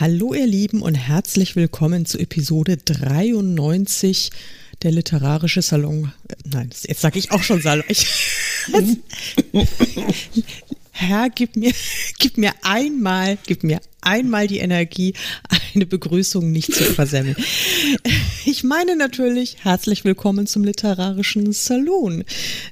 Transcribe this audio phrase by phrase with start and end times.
[0.00, 4.30] Hallo ihr Lieben und herzlich willkommen zu Episode 93
[4.82, 6.12] der literarische Salon.
[6.28, 7.82] Äh, nein, jetzt sage ich auch schon Salon.
[7.88, 8.06] Ich,
[11.00, 11.72] Herr, gib mir,
[12.18, 15.14] gib mir einmal, gib mir einmal die Energie,
[15.72, 17.36] eine Begrüßung nicht zu versemmeln.
[18.44, 22.24] Ich meine natürlich herzlich willkommen zum literarischen Salon,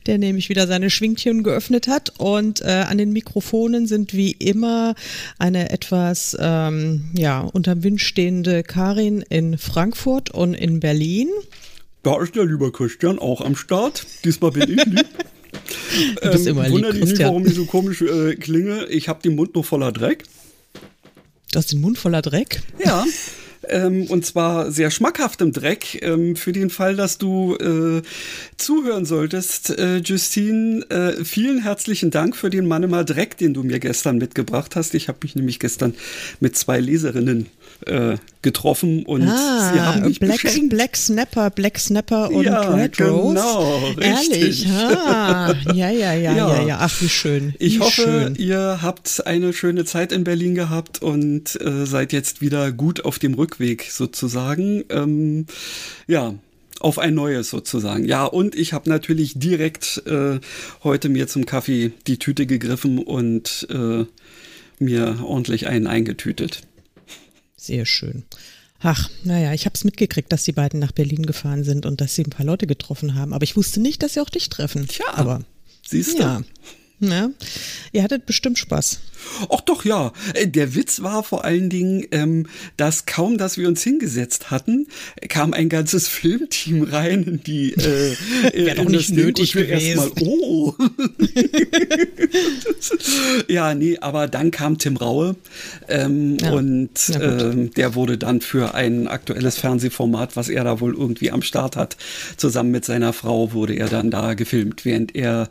[0.07, 4.97] der nämlich wieder seine Schwingchen geöffnet hat und äh, an den Mikrofonen sind wie immer
[5.39, 11.29] eine etwas ähm, ja unterm Wind stehende Karin in Frankfurt und in Berlin.
[12.03, 14.05] Da ist der lieber Christian auch am Start.
[14.25, 15.07] Diesmal bin ich lieb.
[16.23, 17.29] Du bist immer ähm, lieb, Wundert dich nicht, Christian.
[17.29, 18.87] warum ich so komisch äh, klinge.
[18.87, 20.25] Ich habe den Mund noch voller Dreck.
[21.53, 22.63] Du hast den Mund voller Dreck.
[22.85, 23.05] Ja.
[23.69, 26.01] Ähm, und zwar sehr schmackhaftem Dreck.
[26.03, 28.03] Ähm, für den Fall, dass du äh,
[28.57, 33.81] zuhören solltest, äh, Justine, äh, vielen herzlichen Dank für den Mannemal Dreck, den du mir
[33.81, 34.95] gestern mitgebracht hast.
[34.95, 35.95] Ich habe mich nämlich gestern
[36.39, 37.47] mit zwei Leserinnen
[37.87, 40.71] äh, getroffen und sie haben mich Ah, Black, beschenkt.
[40.71, 43.35] Black Snapper, Black Snapper und Ja, Red Rose.
[43.35, 44.69] genau, Ehrlich, richtig.
[44.71, 46.79] ah, ja, ja, ja, ja, Ja.
[46.81, 47.55] Ach, wie schön.
[47.59, 48.35] Ich wie hoffe, schön.
[48.37, 53.19] ihr habt eine schöne Zeit in Berlin gehabt und äh, seid jetzt wieder gut auf
[53.19, 54.85] dem Rückweg sozusagen.
[54.91, 55.47] Ähm,
[56.07, 56.35] ja,
[56.79, 58.05] auf ein neues sozusagen.
[58.05, 60.39] Ja, und ich habe natürlich direkt äh,
[60.85, 64.05] heute mir zum Kaffee die Tüte gegriffen und äh,
[64.79, 66.61] mir ordentlich einen eingetütet.
[67.67, 68.25] Sehr schön.
[68.81, 72.15] Ach, naja, ich habe es mitgekriegt, dass die beiden nach Berlin gefahren sind und dass
[72.15, 73.33] sie ein paar Leute getroffen haben.
[73.33, 74.87] Aber ich wusste nicht, dass sie auch dich treffen.
[74.87, 75.43] Tja, aber
[75.87, 76.23] Siehst du?
[76.23, 76.43] ja.
[77.01, 77.31] ja.
[77.93, 79.01] Ihr hattet bestimmt Spaß.
[79.51, 80.13] Ach doch, ja.
[80.35, 82.47] Äh, Der Witz war vor allen Dingen, ähm,
[82.77, 84.87] dass kaum, dass wir uns hingesetzt hatten,
[85.29, 88.17] kam ein ganzes Filmteam rein in die äh,
[88.55, 90.11] Wär doch in nicht nötig gewesen.
[90.21, 90.75] oh.
[93.49, 95.37] ja, nee, aber dann kam Tim Raue
[95.89, 96.91] ähm, Ja, und
[97.21, 101.77] ähm, der wurde dann für ein aktuelles Fernsehformat, was er da wohl irgendwie am Start
[101.77, 101.97] hat,
[102.37, 105.49] zusammen mit seiner Frau wurde er dann da gefilmt, während er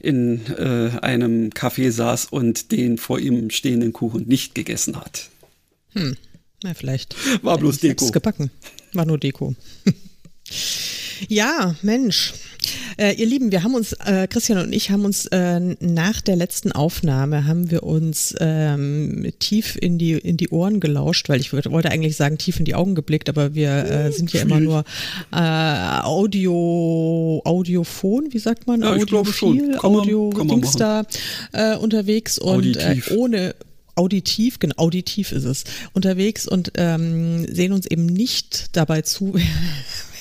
[0.00, 5.30] in äh, einem Café saß und den vor ihm stehenden Kuchen nicht gegessen hat.
[5.94, 7.16] Na, vielleicht.
[7.42, 8.10] War bloß Deko.
[8.10, 8.50] gebacken.
[8.92, 9.54] War nur Deko.
[11.28, 12.34] ja, Mensch.
[12.96, 16.36] Äh, ihr Lieben, wir haben uns, äh, Christian und ich haben uns äh, nach der
[16.36, 21.50] letzten Aufnahme haben wir uns ähm, tief in die in die Ohren gelauscht, weil ich
[21.50, 24.58] würd- wollte eigentlich sagen tief in die Augen geblickt, aber wir äh, sind ja immer
[24.60, 24.84] nur
[25.32, 25.36] äh,
[26.02, 28.80] Audio Audiophon, wie sagt man?
[28.82, 28.92] Ja.
[28.92, 31.04] Audiophil, Audio Dings da
[31.52, 32.76] äh, unterwegs und
[33.16, 33.54] ohne
[33.94, 39.34] auditiv, genau, auditiv ist es, unterwegs und ähm, sehen uns eben nicht dabei zu,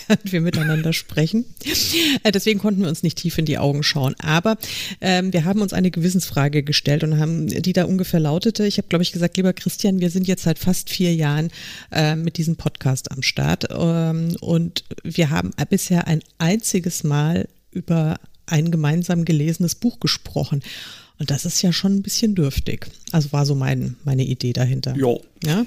[0.08, 1.46] während wir miteinander sprechen.
[2.24, 4.16] Äh, deswegen konnten wir uns nicht tief in die Augen schauen.
[4.20, 4.58] Aber
[5.02, 8.88] ähm, wir haben uns eine Gewissensfrage gestellt und haben, die da ungefähr lautete, ich habe,
[8.88, 11.50] glaube ich, gesagt, lieber Christian, wir sind jetzt seit fast vier Jahren
[11.92, 18.20] äh, mit diesem Podcast am Start ähm, und wir haben bisher ein einziges Mal über
[18.46, 20.64] ein gemeinsam gelesenes Buch gesprochen.
[21.20, 22.88] Und das ist ja schon ein bisschen dürftig.
[23.12, 24.96] Also war so mein, meine Idee dahinter.
[24.96, 25.66] Jo, Ja.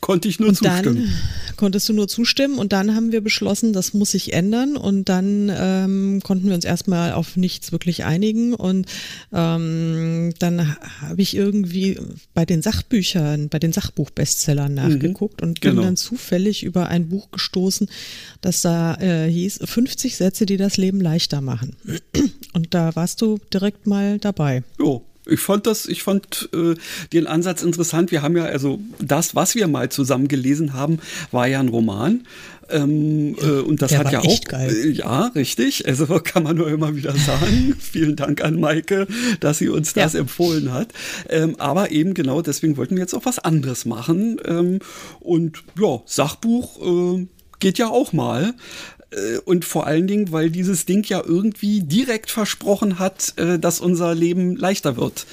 [0.00, 0.82] Konnte ich nur Und zustimmen.
[0.96, 5.08] dann konntest du nur zustimmen und dann haben wir beschlossen, das muss sich ändern und
[5.08, 8.86] dann ähm, konnten wir uns erstmal auf nichts wirklich einigen und
[9.32, 11.98] ähm, dann ha- habe ich irgendwie
[12.34, 15.82] bei den Sachbüchern, bei den Sachbuchbestsellern nachgeguckt und bin genau.
[15.82, 17.88] dann zufällig über ein Buch gestoßen,
[18.40, 21.76] das da äh, hieß 50 Sätze, die das Leben leichter machen.
[22.54, 24.62] Und da warst du direkt mal dabei.
[24.78, 25.04] Jo.
[25.30, 26.74] Ich fand das, ich fand äh,
[27.12, 28.10] den Ansatz interessant.
[28.10, 30.98] Wir haben ja, also das, was wir mal zusammen gelesen haben,
[31.30, 32.26] war ja ein Roman.
[32.72, 34.44] Ähm, äh, und das der hat ja auch.
[34.44, 34.70] geil.
[34.72, 35.88] Äh, ja, richtig.
[35.88, 37.74] Also kann man nur immer wieder sagen.
[37.80, 39.08] Vielen Dank an Maike,
[39.40, 40.20] dass sie uns das Ja.
[40.20, 40.88] empfohlen hat.
[41.28, 44.40] Ähm, aber eben genau deswegen wollten wir jetzt auch was anderes machen.
[44.44, 44.78] Ähm,
[45.18, 47.26] und ja, Sachbuch äh,
[47.58, 48.54] geht ja auch mal.
[49.10, 53.80] Äh, Und vor allen Dingen, weil dieses Ding ja irgendwie direkt versprochen hat, äh, dass
[53.80, 55.26] unser Leben leichter wird.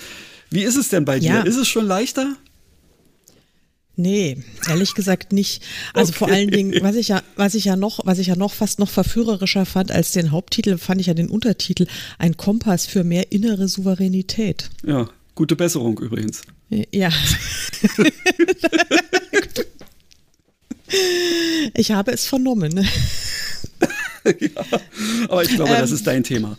[0.50, 1.42] Wie ist es denn bei Ja.
[1.44, 1.50] dir?
[1.50, 2.36] Ist es schon leichter?
[4.00, 4.38] Nee,
[4.70, 5.64] ehrlich gesagt nicht.
[5.94, 8.54] Also vor allen Dingen, was ich ja, was ich ja noch, was ich ja noch
[8.54, 11.88] fast noch verführerischer fand als den Haupttitel, fand ich ja den Untertitel
[12.20, 14.70] Ein Kompass für mehr innere Souveränität.
[14.86, 16.44] Ja, gute Besserung übrigens.
[16.92, 17.10] Ja.
[21.74, 22.88] ich habe es vernommen.
[24.40, 24.80] ja,
[25.30, 26.58] aber ich glaube, ähm, das ist dein Thema.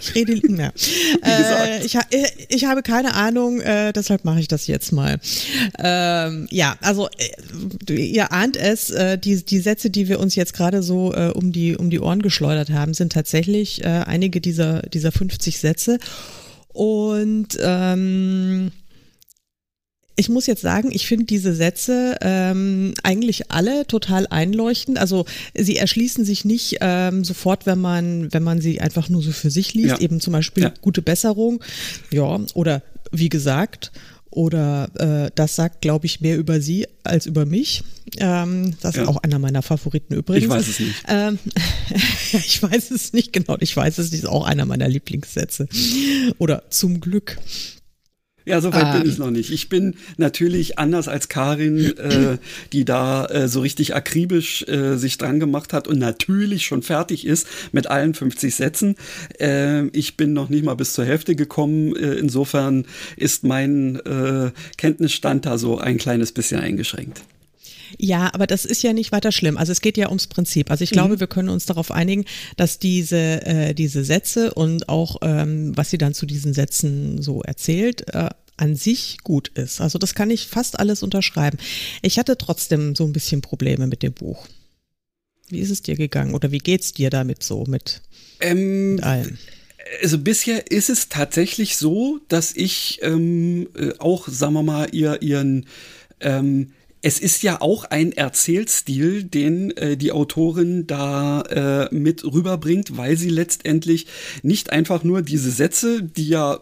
[0.00, 0.72] Ich rede, ja.
[1.24, 2.00] Äh, ich, äh,
[2.48, 5.20] ich, habe keine Ahnung, äh, deshalb mache ich das jetzt mal.
[5.78, 7.08] Ähm, ja, also
[7.88, 11.28] äh, ihr ahnt es, äh, die, die Sätze, die wir uns jetzt gerade so äh,
[11.28, 15.98] um, die, um die Ohren geschleudert haben, sind tatsächlich einige dieser, dieser 50 Sätze.
[16.68, 18.72] Und ähm,
[20.16, 24.98] ich muss jetzt sagen, ich finde diese Sätze ähm, eigentlich alle total einleuchtend.
[24.98, 25.24] Also
[25.54, 29.50] sie erschließen sich nicht ähm, sofort, wenn man, wenn man sie einfach nur so für
[29.50, 29.88] sich liest.
[29.88, 30.00] Ja.
[30.00, 30.72] Eben zum Beispiel ja.
[30.80, 31.62] gute Besserung,
[32.10, 33.92] ja, oder wie gesagt,
[34.32, 34.88] oder
[35.26, 37.84] äh, das sagt, glaube ich, mehr über sie als über mich.
[38.16, 39.02] Ähm, das ja.
[39.02, 40.44] ist auch einer meiner Favoriten übrigens.
[40.44, 41.04] Ich weiß es nicht.
[41.06, 41.38] Ähm,
[42.32, 43.58] ich weiß es nicht genau.
[43.60, 44.22] Ich weiß es nicht.
[44.24, 45.68] Ist auch einer meiner Lieblingssätze.
[46.38, 47.38] Oder zum Glück.
[48.44, 49.00] Ja, soweit ähm.
[49.00, 49.24] bin ich ähm.
[49.24, 49.52] noch nicht.
[49.52, 52.38] Ich bin natürlich anders als Karin, äh,
[52.72, 57.26] die da äh, so richtig akribisch äh, sich dran gemacht hat und natürlich schon fertig
[57.26, 58.96] ist mit allen 50 Sätzen.
[59.40, 61.94] Äh, ich bin noch nicht mal bis zur Hälfte gekommen.
[61.96, 62.84] Äh, insofern
[63.16, 67.22] ist mein äh, Kenntnisstand da so ein kleines bisschen eingeschränkt.
[67.98, 69.56] Ja, aber das ist ja nicht weiter schlimm.
[69.56, 70.70] Also es geht ja ums Prinzip.
[70.70, 71.20] Also ich glaube, mhm.
[71.20, 72.24] wir können uns darauf einigen,
[72.56, 77.42] dass diese, äh, diese Sätze und auch ähm, was sie dann zu diesen Sätzen so
[77.42, 79.80] erzählt, äh, an sich gut ist.
[79.80, 81.58] Also das kann ich fast alles unterschreiben.
[82.02, 84.46] Ich hatte trotzdem so ein bisschen Probleme mit dem Buch.
[85.48, 88.00] Wie ist es dir gegangen oder wie geht's dir damit so mit,
[88.40, 89.38] ähm, mit allem?
[90.00, 95.20] Also bisher ist es tatsächlich so, dass ich ähm, äh, auch, sagen wir mal, ihr,
[95.22, 95.66] ihren
[96.20, 102.96] ähm, es ist ja auch ein Erzählstil, den äh, die Autorin da äh, mit rüberbringt,
[102.96, 104.06] weil sie letztendlich
[104.42, 106.60] nicht einfach nur diese Sätze, die ja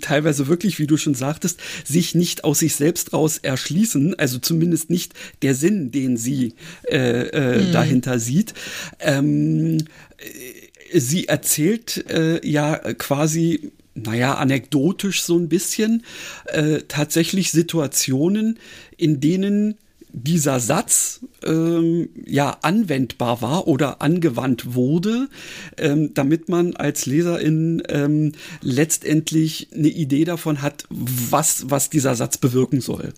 [0.00, 4.90] teilweise wirklich, wie du schon sagtest, sich nicht aus sich selbst raus erschließen, also zumindest
[4.90, 6.54] nicht der Sinn, den sie
[6.90, 7.72] äh, äh, mhm.
[7.72, 8.54] dahinter sieht.
[8.98, 9.78] Ähm,
[10.18, 16.04] äh, sie erzählt äh, ja quasi naja, anekdotisch so ein bisschen,
[16.46, 18.58] äh, tatsächlich Situationen,
[18.96, 19.76] in denen
[20.16, 25.28] dieser Satz ähm, ja anwendbar war oder angewandt wurde,
[25.76, 28.32] ähm, damit man als Leserin ähm,
[28.62, 33.12] letztendlich eine Idee davon hat, was, was dieser Satz bewirken soll.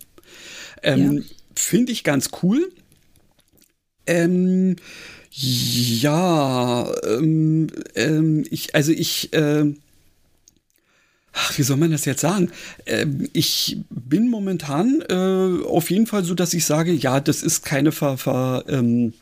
[0.81, 1.23] Ähm, ja.
[1.55, 2.71] Finde ich ganz cool.
[4.07, 4.75] Ähm,
[5.29, 9.65] ja, ähm, ähm, ich, also ich, äh,
[11.37, 12.51] ach, wie soll man das jetzt sagen?
[12.85, 17.63] Ähm, ich bin momentan äh, auf jeden Fall so, dass ich sage, ja, das ist
[17.63, 19.13] keine ver, ver ähm,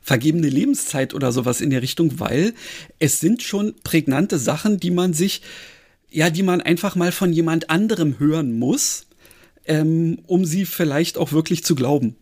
[0.00, 2.54] vergebene Lebenszeit oder sowas in der Richtung, weil
[2.98, 5.42] es sind schon prägnante Sachen, die man sich,
[6.10, 9.06] ja, die man einfach mal von jemand anderem hören muss,
[9.66, 12.16] ähm, um sie vielleicht auch wirklich zu glauben.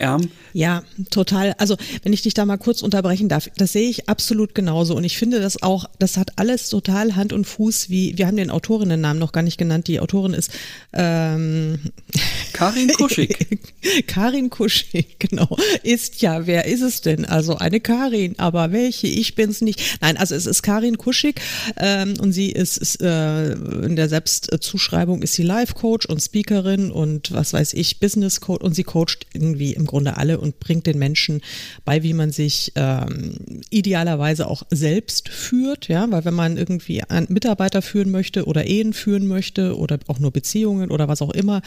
[0.00, 0.18] Ja.
[0.54, 1.54] ja, total.
[1.58, 4.96] Also, wenn ich dich da mal kurz unterbrechen darf, das sehe ich absolut genauso.
[4.96, 8.38] Und ich finde das auch, das hat alles total Hand und Fuß, wie, wir haben
[8.38, 9.88] den Autorinnennamen noch gar nicht genannt.
[9.88, 10.52] Die Autorin ist
[10.94, 11.80] ähm,
[12.54, 13.46] Karin Kuschig.
[14.06, 15.56] Karin Kuschig, genau.
[15.82, 17.26] Ist ja, wer ist es denn?
[17.26, 19.06] Also eine Karin, aber welche?
[19.06, 19.98] Ich bin's nicht.
[20.00, 21.42] Nein, also es ist Karin Kuschig
[21.76, 26.90] ähm, und sie ist, ist äh, in der Selbstzuschreibung ist sie Life Coach und Speakerin
[26.90, 30.86] und was weiß ich, Business Coach und sie coacht irgendwie im Grunde alle und bringt
[30.86, 31.40] den Menschen
[31.84, 33.34] bei, wie man sich ähm,
[33.70, 38.92] idealerweise auch selbst führt, ja, weil wenn man irgendwie einen Mitarbeiter führen möchte oder Ehen
[38.92, 41.60] führen möchte oder auch nur Beziehungen oder was auch immer,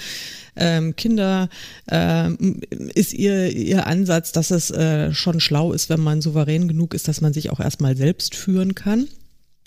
[0.55, 1.49] ähm, Kinder,
[1.89, 2.61] ähm,
[2.95, 7.07] ist ihr, ihr Ansatz, dass es äh, schon schlau ist, wenn man souverän genug ist,
[7.07, 9.07] dass man sich auch erstmal selbst führen kann.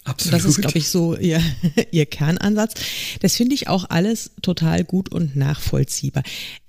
[0.07, 0.35] Absolut.
[0.35, 1.43] Das ist, glaube ich, so ihr,
[1.91, 2.75] ihr Kernansatz.
[3.21, 6.23] Das finde ich auch alles total gut und nachvollziehbar.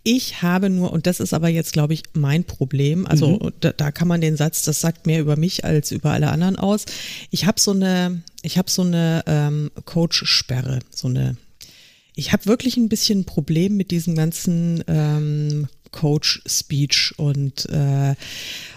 [0.10, 3.52] Ich habe nur, und das ist aber jetzt, glaube ich, mein Problem, also mhm.
[3.60, 6.56] da, da, kann man den Satz, das sagt mehr über mich als über alle anderen
[6.56, 6.86] aus.
[7.30, 11.36] Ich habe so eine, ich habe so eine ähm, Coach-Sperre, so eine
[12.16, 18.16] ich habe wirklich ein bisschen ein Problem mit diesem ganzen ähm, Coach-Speech und, äh,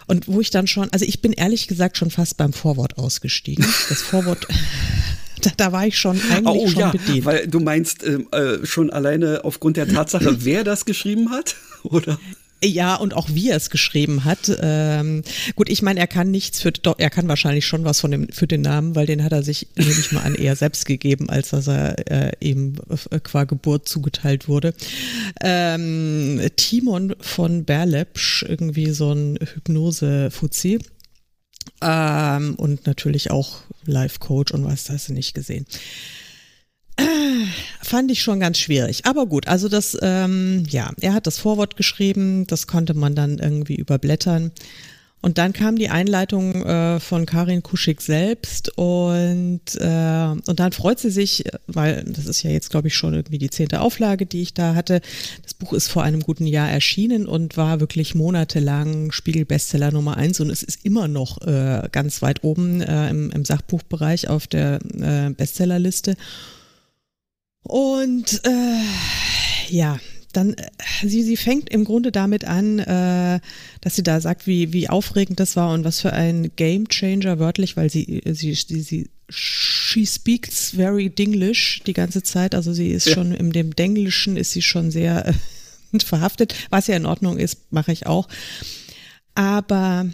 [0.08, 3.64] und wo ich dann schon, also ich bin ehrlich gesagt schon fast beim Vorwort ausgestiegen.
[3.88, 4.48] Das Vorwort.
[5.50, 7.24] Da, da, war ich schon eigentlich oh, schon ja, bedient.
[7.24, 12.18] Weil du meinst ähm, äh, schon alleine aufgrund der Tatsache, wer das geschrieben hat, oder?
[12.62, 14.54] Ja, und auch wie er es geschrieben hat.
[14.60, 15.22] Ähm,
[15.56, 18.28] gut, ich meine, er kann nichts für, doch, er kann wahrscheinlich schon was von dem,
[18.28, 21.30] für den Namen, weil den hat er sich, nehme ich mal an, eher selbst gegeben,
[21.30, 22.74] als dass er äh, ihm
[23.10, 24.74] äh, qua Geburt zugeteilt wurde.
[25.42, 30.80] Ähm, Timon von Berlepsch, irgendwie so ein Hypnose-Fuzzi.
[31.82, 35.66] Ähm, und natürlich auch Life-Coach und was hast du nicht gesehen.
[37.82, 39.06] fand ich schon ganz schwierig.
[39.06, 43.38] Aber gut, also das, ähm, ja, er hat das Vorwort geschrieben, das konnte man dann
[43.38, 44.52] irgendwie überblättern.
[45.22, 50.98] Und dann kam die Einleitung äh, von Karin Kuschig selbst und, äh, und dann freut
[50.98, 54.40] sie sich, weil das ist ja jetzt, glaube ich, schon irgendwie die zehnte Auflage, die
[54.40, 55.02] ich da hatte.
[55.42, 60.40] Das Buch ist vor einem guten Jahr erschienen und war wirklich monatelang Spiegel-Bestseller Nummer eins
[60.40, 64.78] und es ist immer noch äh, ganz weit oben äh, im, im Sachbuchbereich auf der
[64.98, 66.16] äh, Bestsellerliste.
[67.62, 69.98] Und äh, ja,
[70.32, 70.70] dann äh,
[71.02, 73.40] sie, sie fängt im Grunde damit an, äh,
[73.80, 77.38] dass sie da sagt, wie, wie aufregend das war und was für ein Game Changer
[77.38, 82.90] wörtlich, weil sie, sie, sie, sie she speaks very Dinglish die ganze Zeit, also sie
[82.90, 83.14] ist ja.
[83.14, 85.32] schon in dem Denglischen ist sie schon sehr äh,
[86.04, 88.28] verhaftet, was ja in Ordnung ist, mache ich auch.
[89.34, 90.06] Aber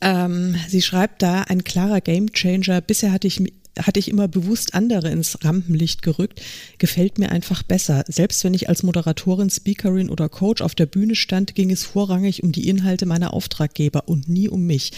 [0.00, 2.80] ähm, sie schreibt da ein klarer Game Changer.
[2.80, 3.42] Bisher hatte ich
[3.78, 6.42] hatte ich immer bewusst andere ins Rampenlicht gerückt,
[6.78, 8.04] gefällt mir einfach besser.
[8.08, 12.42] Selbst wenn ich als Moderatorin, Speakerin oder Coach auf der Bühne stand, ging es vorrangig
[12.42, 14.92] um die Inhalte meiner Auftraggeber und nie um mich.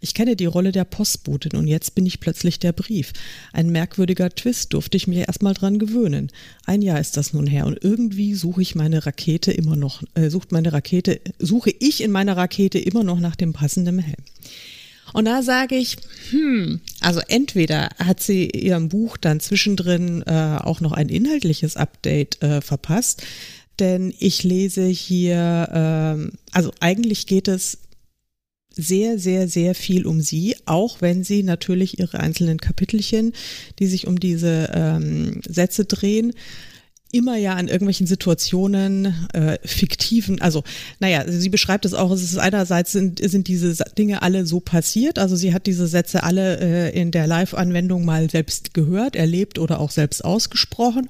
[0.00, 3.12] Ich kenne die Rolle der Postbotin und jetzt bin ich plötzlich der Brief.
[3.52, 6.30] Ein merkwürdiger Twist durfte ich mir erstmal dran gewöhnen.
[6.66, 10.30] Ein Jahr ist das nun her und irgendwie suche ich meine Rakete immer noch, äh,
[10.30, 14.22] sucht meine Rakete, suche ich in meiner Rakete immer noch nach dem passenden Helm.
[15.12, 15.96] Und da sage ich,
[16.30, 22.42] hm, also entweder hat sie ihrem Buch dann zwischendrin äh, auch noch ein inhaltliches Update
[22.42, 23.22] äh, verpasst,
[23.78, 27.78] denn ich lese hier, äh, also eigentlich geht es
[28.78, 33.32] sehr, sehr, sehr viel um sie, auch wenn sie natürlich ihre einzelnen Kapitelchen,
[33.80, 36.32] die sich um diese ähm, Sätze drehen,
[37.10, 40.62] immer ja an irgendwelchen Situationen äh, fiktiven, also
[41.00, 45.18] naja, sie beschreibt es auch, es ist einerseits sind, sind diese Dinge alle so passiert,
[45.18, 49.80] also sie hat diese Sätze alle äh, in der Live-Anwendung mal selbst gehört, erlebt oder
[49.80, 51.08] auch selbst ausgesprochen.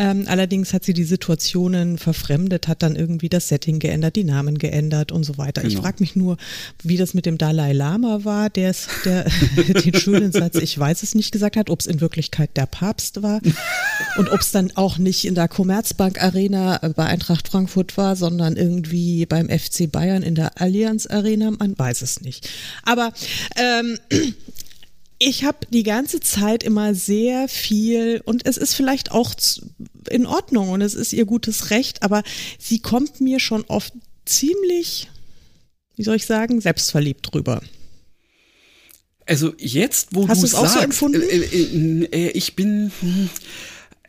[0.00, 4.58] Ähm, allerdings hat sie die Situationen verfremdet, hat dann irgendwie das Setting geändert, die Namen
[4.58, 5.62] geändert und so weiter.
[5.62, 5.74] Genau.
[5.74, 6.36] Ich frage mich nur,
[6.84, 9.24] wie das mit dem Dalai Lama war, der, der
[9.84, 13.22] den schönen Satz, ich weiß es nicht gesagt hat, ob es in Wirklichkeit der Papst
[13.22, 13.40] war
[14.18, 18.56] und ob es dann auch nicht in der Commerzbank Arena bei Eintracht Frankfurt war, sondern
[18.56, 22.48] irgendwie beim FC Bayern in der Allianz Arena, man weiß es nicht.
[22.82, 23.12] Aber
[23.56, 23.98] ähm,
[25.18, 29.34] ich habe die ganze Zeit immer sehr viel und es ist vielleicht auch
[30.10, 32.22] in Ordnung und es ist ihr gutes Recht, aber
[32.58, 33.92] sie kommt mir schon oft
[34.24, 35.10] ziemlich,
[35.96, 37.60] wie soll ich sagen, selbstverliebt drüber.
[39.26, 41.20] Also jetzt, wo Hast du es auch so empfunden?
[41.20, 43.28] Äh, äh, äh, ich bin, hm,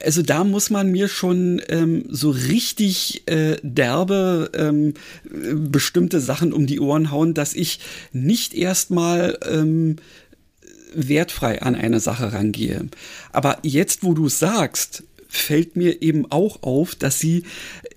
[0.03, 6.67] also da muss man mir schon ähm, so richtig äh, derbe ähm, bestimmte Sachen um
[6.67, 7.79] die Ohren hauen, dass ich
[8.13, 9.97] nicht erstmal ähm,
[10.93, 12.87] wertfrei an eine Sache rangehe.
[13.31, 17.43] Aber jetzt, wo du es sagst, fällt mir eben auch auf, dass sie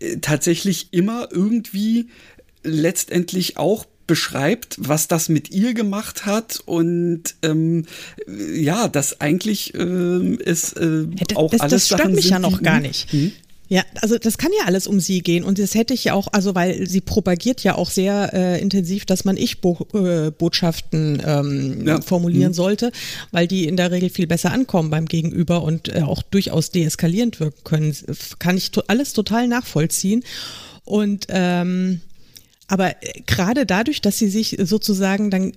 [0.00, 2.08] äh, tatsächlich immer irgendwie
[2.62, 7.86] letztendlich auch beschreibt, was das mit ihr gemacht hat und ähm,
[8.54, 12.38] ja, das eigentlich ähm, ist äh, auch das, alles das stört Sachen mich sind, ja
[12.38, 13.12] noch gar nicht.
[13.12, 13.32] Hm?
[13.72, 16.28] Ja, also das kann ja alles um sie gehen und das hätte ich ja auch,
[16.32, 22.02] also weil sie propagiert ja auch sehr äh, intensiv, dass man Ich-Botschaften äh, ähm, ja.
[22.02, 22.54] formulieren mhm.
[22.54, 22.92] sollte,
[23.30, 27.40] weil die in der Regel viel besser ankommen beim Gegenüber und äh, auch durchaus deeskalierend
[27.40, 27.96] wirken können.
[28.38, 30.22] Kann ich to alles total nachvollziehen
[30.84, 32.02] und ähm,
[32.72, 35.52] aber äh, gerade dadurch, dass sie sich sozusagen dann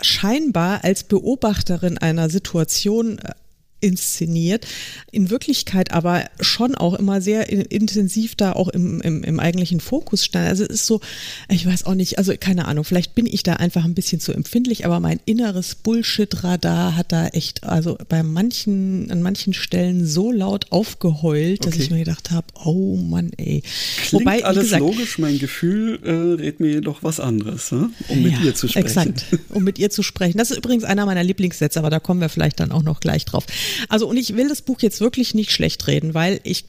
[0.00, 3.34] scheinbar als Beobachterin einer Situation äh,
[3.82, 4.66] inszeniert,
[5.10, 10.24] in Wirklichkeit aber schon auch immer sehr intensiv da auch im, im, im eigentlichen Fokus
[10.24, 10.48] stand.
[10.48, 11.00] Also es ist so,
[11.48, 14.32] ich weiß auch nicht, also keine Ahnung, vielleicht bin ich da einfach ein bisschen zu
[14.32, 20.30] empfindlich, aber mein inneres Bullshit-Radar hat da echt, also bei manchen, an manchen Stellen so
[20.30, 21.70] laut aufgeheult, okay.
[21.70, 23.62] dass ich mir gedacht habe, oh Mann, ey.
[23.96, 27.90] Klingt Wobei, alles gesagt, logisch, mein Gefühl äh, rät mir jedoch was anderes, ne?
[28.08, 28.86] um mit ja, ihr zu sprechen.
[28.86, 30.38] Exakt, um mit ihr zu sprechen.
[30.38, 33.24] Das ist übrigens einer meiner Lieblingssätze, aber da kommen wir vielleicht dann auch noch gleich
[33.24, 33.46] drauf.
[33.88, 36.64] Also und ich will das Buch jetzt wirklich nicht schlecht reden, weil ich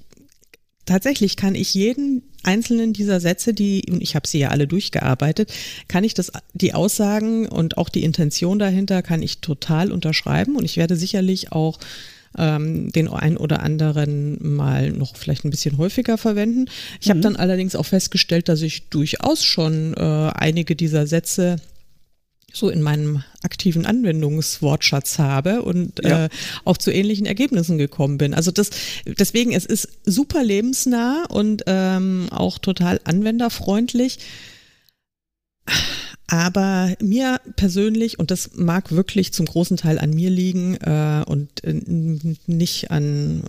[0.86, 5.52] tatsächlich kann ich jeden einzelnen dieser Sätze, die, und ich habe sie ja alle durchgearbeitet,
[5.88, 10.66] kann ich das, die Aussagen und auch die Intention dahinter kann ich total unterschreiben und
[10.66, 11.80] ich werde sicherlich auch
[12.38, 16.66] ähm, den einen oder anderen mal noch vielleicht ein bisschen häufiger verwenden.
[17.00, 17.12] Ich mhm.
[17.12, 21.58] habe dann allerdings auch festgestellt, dass ich durchaus schon äh, einige dieser Sätze
[22.54, 26.26] so in meinem aktiven Anwendungswortschatz habe und ja.
[26.26, 26.30] äh,
[26.64, 28.34] auch zu ähnlichen Ergebnissen gekommen bin.
[28.34, 28.70] Also das,
[29.06, 34.20] deswegen, es ist super lebensnah und ähm, auch total anwenderfreundlich.
[36.28, 41.64] Aber mir persönlich, und das mag wirklich zum großen Teil an mir liegen äh, und
[41.64, 41.74] äh,
[42.46, 43.44] nicht an,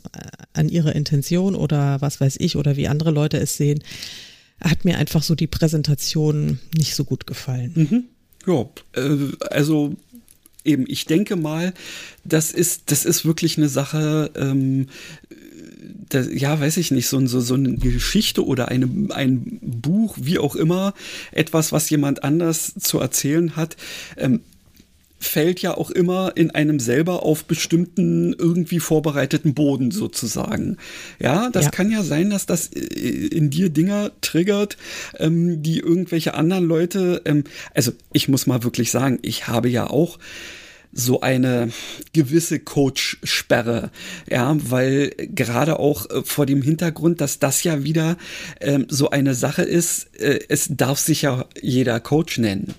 [0.55, 3.83] an ihrer Intention oder was weiß ich oder wie andere Leute es sehen,
[4.63, 7.73] hat mir einfach so die Präsentation nicht so gut gefallen.
[7.75, 8.05] Mhm.
[8.47, 9.97] Ja, äh, also
[10.65, 11.75] eben, ich denke mal,
[12.25, 14.89] das ist, das ist wirklich eine Sache, ähm,
[16.09, 20.39] das, ja, weiß ich nicht, so, so, so eine Geschichte oder eine, ein Buch, wie
[20.39, 20.95] auch immer,
[21.33, 23.77] etwas, was jemand anders zu erzählen hat,
[24.17, 24.41] ähm,
[25.27, 30.77] fällt ja auch immer in einem selber auf bestimmten irgendwie vorbereiteten Boden sozusagen.
[31.19, 31.71] Ja, das ja.
[31.71, 34.77] kann ja sein, dass das äh, in dir Dinger triggert,
[35.19, 39.89] ähm, die irgendwelche anderen Leute, ähm, also ich muss mal wirklich sagen, ich habe ja
[39.89, 40.19] auch
[40.95, 41.71] so eine
[42.13, 43.91] gewisse Coach-Sperre,
[44.31, 48.17] ja, weil gerade auch äh, vor dem Hintergrund, dass das ja wieder
[48.61, 52.75] ähm, so eine Sache ist, äh, es darf sich ja jeder Coach nennen.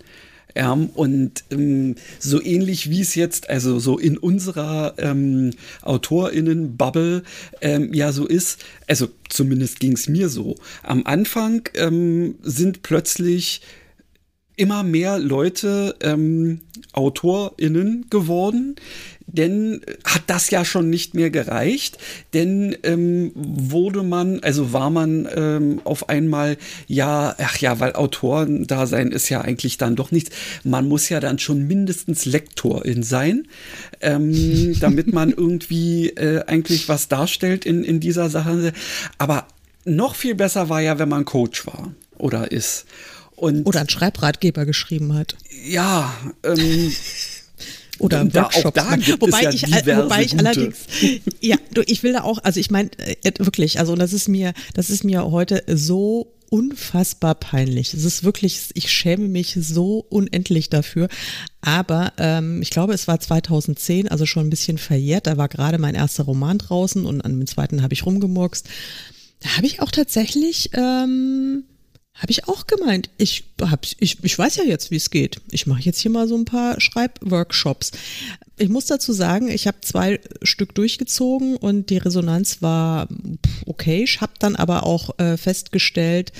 [0.57, 7.23] Ja, und ähm, so ähnlich wie es jetzt, also so in unserer ähm, AutorInnen-Bubble
[7.59, 10.55] ähm, ja so ist, also zumindest ging es mir so.
[10.81, 13.61] Am Anfang ähm, sind plötzlich
[14.55, 16.61] immer mehr Leute ähm,
[16.93, 18.77] AutorInnen geworden,
[19.35, 21.97] denn hat das ja schon nicht mehr gereicht,
[22.33, 29.11] denn ähm, wurde man, also war man ähm, auf einmal, ja, ach ja, weil Autoren-Dasein
[29.11, 30.31] ist ja eigentlich dann doch nichts,
[30.63, 33.47] man muss ja dann schon mindestens Lektorin sein,
[34.01, 38.73] ähm, damit man irgendwie äh, eigentlich was darstellt in, in dieser Sache.
[39.17, 39.47] Aber
[39.85, 42.85] noch viel besser war ja, wenn man Coach war oder ist.
[43.35, 45.35] Und Oder einen Schreibratgeber geschrieben hat.
[45.65, 46.91] Ja, ähm,
[47.99, 48.75] oder da, Workshops.
[48.75, 50.77] Da wobei, ja ich, wobei ich allerdings,
[51.41, 54.53] ja, du, ich will da auch, also ich meine äh, wirklich, also das ist mir,
[54.73, 57.93] das ist mir heute so unfassbar peinlich.
[57.93, 61.09] Es ist wirklich, ich schäme mich so unendlich dafür.
[61.61, 65.27] Aber ähm, ich glaube, es war 2010, also schon ein bisschen verjährt.
[65.27, 68.67] Da war gerade mein erster Roman draußen und an dem zweiten habe ich rumgemurkst.
[69.41, 71.63] Da habe ich auch tatsächlich ähm,
[72.15, 73.09] habe ich auch gemeint.
[73.17, 75.41] Ich, hab, ich, ich weiß ja jetzt, wie es geht.
[75.51, 77.91] Ich mache jetzt hier mal so ein paar Schreibworkshops.
[78.57, 83.09] Ich muss dazu sagen, ich habe zwei Stück durchgezogen und die Resonanz war
[83.65, 84.03] okay.
[84.03, 86.31] Ich habe dann aber auch äh, festgestellt,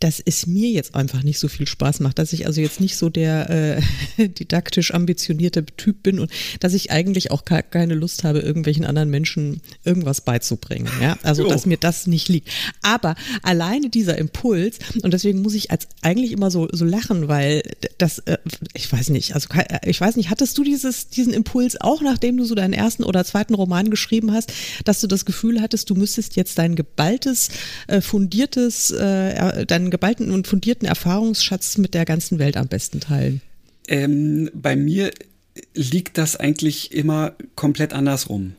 [0.00, 2.96] dass es mir jetzt einfach nicht so viel Spaß macht, dass ich also jetzt nicht
[2.96, 3.80] so der
[4.18, 6.30] äh, didaktisch ambitionierte Typ bin und
[6.60, 10.88] dass ich eigentlich auch keine Lust habe, irgendwelchen anderen Menschen irgendwas beizubringen.
[11.00, 12.50] Ja, also dass mir das nicht liegt.
[12.82, 17.62] Aber alleine dieser Impuls und deswegen muss ich als eigentlich immer so so lachen, weil
[17.98, 18.38] das, äh,
[18.74, 22.36] ich weiß nicht, also äh, ich weiß nicht, hattest du dieses diesen Impuls auch, nachdem
[22.36, 24.52] du so deinen ersten oder zweiten Roman geschrieben hast,
[24.84, 27.48] dass du das Gefühl hattest, du müsstest jetzt dein geballtes,
[27.86, 33.40] äh, fundiertes, äh, dein geballten und fundierten Erfahrungsschatz mit der ganzen Welt am besten teilen?
[33.88, 35.10] Ähm, bei mir
[35.74, 38.54] liegt das eigentlich immer komplett andersrum.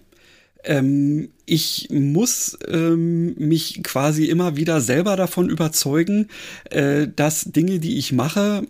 [0.64, 6.28] Ähm, ich muss ähm, mich quasi immer wieder selber davon überzeugen,
[6.72, 8.66] äh, dass Dinge, die ich mache,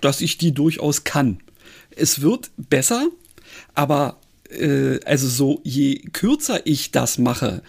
[0.00, 1.38] dass ich die durchaus kann.
[1.94, 3.08] Es wird besser,
[3.74, 4.18] aber
[4.50, 7.62] äh, also so je kürzer ich das mache,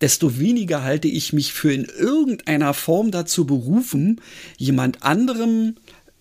[0.00, 4.20] desto weniger halte ich mich für in irgendeiner Form dazu berufen,
[4.58, 5.76] jemand anderem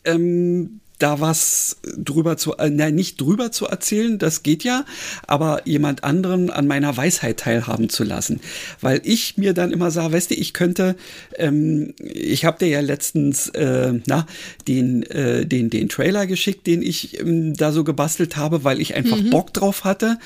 [0.06, 4.86] ähm, da was drüber zu, äh, nein, nicht drüber zu erzählen, das geht ja,
[5.28, 8.40] aber jemand anderen an meiner Weisheit teilhaben zu lassen.
[8.82, 10.96] Weil ich mir dann immer sage, weißt du, ich könnte,
[11.38, 14.26] ähm, ich habe dir ja letztens äh, na,
[14.68, 18.96] den, äh, den, den Trailer geschickt, den ich ähm, da so gebastelt habe, weil ich
[18.96, 19.32] einfach mhm.
[19.32, 20.18] Bock drauf hatte.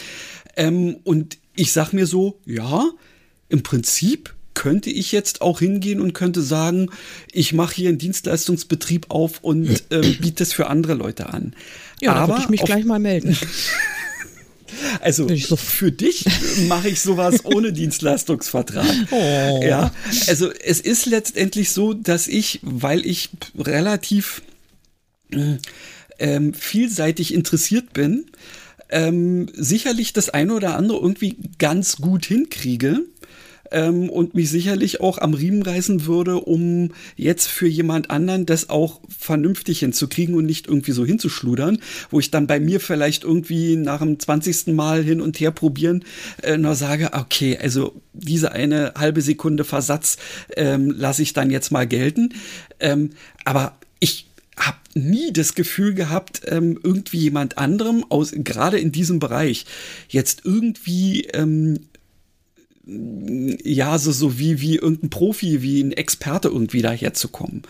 [0.55, 2.85] Ähm, und ich sag mir so, ja,
[3.49, 6.89] im Prinzip könnte ich jetzt auch hingehen und könnte sagen,
[7.31, 11.53] ich mache hier einen Dienstleistungsbetrieb auf und äh, biete es für andere Leute an.
[12.01, 13.37] Ja, aber würde ich mich gleich mal melden.
[15.01, 16.25] Also so für dich
[16.67, 18.85] mache ich sowas ohne Dienstleistungsvertrag.
[19.09, 19.59] Oh.
[19.63, 19.91] Ja,
[20.27, 24.43] also es ist letztendlich so, dass ich, weil ich relativ
[26.19, 28.25] ähm, vielseitig interessiert bin,
[28.89, 33.01] ähm, sicherlich das eine oder andere irgendwie ganz gut hinkriege
[33.71, 38.69] ähm, und mich sicherlich auch am Riemen reißen würde, um jetzt für jemand anderen das
[38.69, 41.79] auch vernünftig hinzukriegen und nicht irgendwie so hinzuschludern,
[42.09, 44.67] wo ich dann bei mir vielleicht irgendwie nach dem 20.
[44.67, 46.03] Mal hin und her probieren
[46.43, 50.17] äh, nur sage, okay, also diese eine halbe Sekunde Versatz
[50.55, 52.33] ähm, lasse ich dann jetzt mal gelten.
[52.79, 53.11] Ähm,
[53.45, 54.27] aber ich
[54.57, 59.65] habe nie das Gefühl gehabt, ähm, irgendwie jemand anderem aus gerade in diesem Bereich
[60.09, 61.79] jetzt irgendwie ähm,
[63.63, 67.63] ja, so, so wie, wie irgendein Profi, wie ein Experte irgendwie daherzukommen.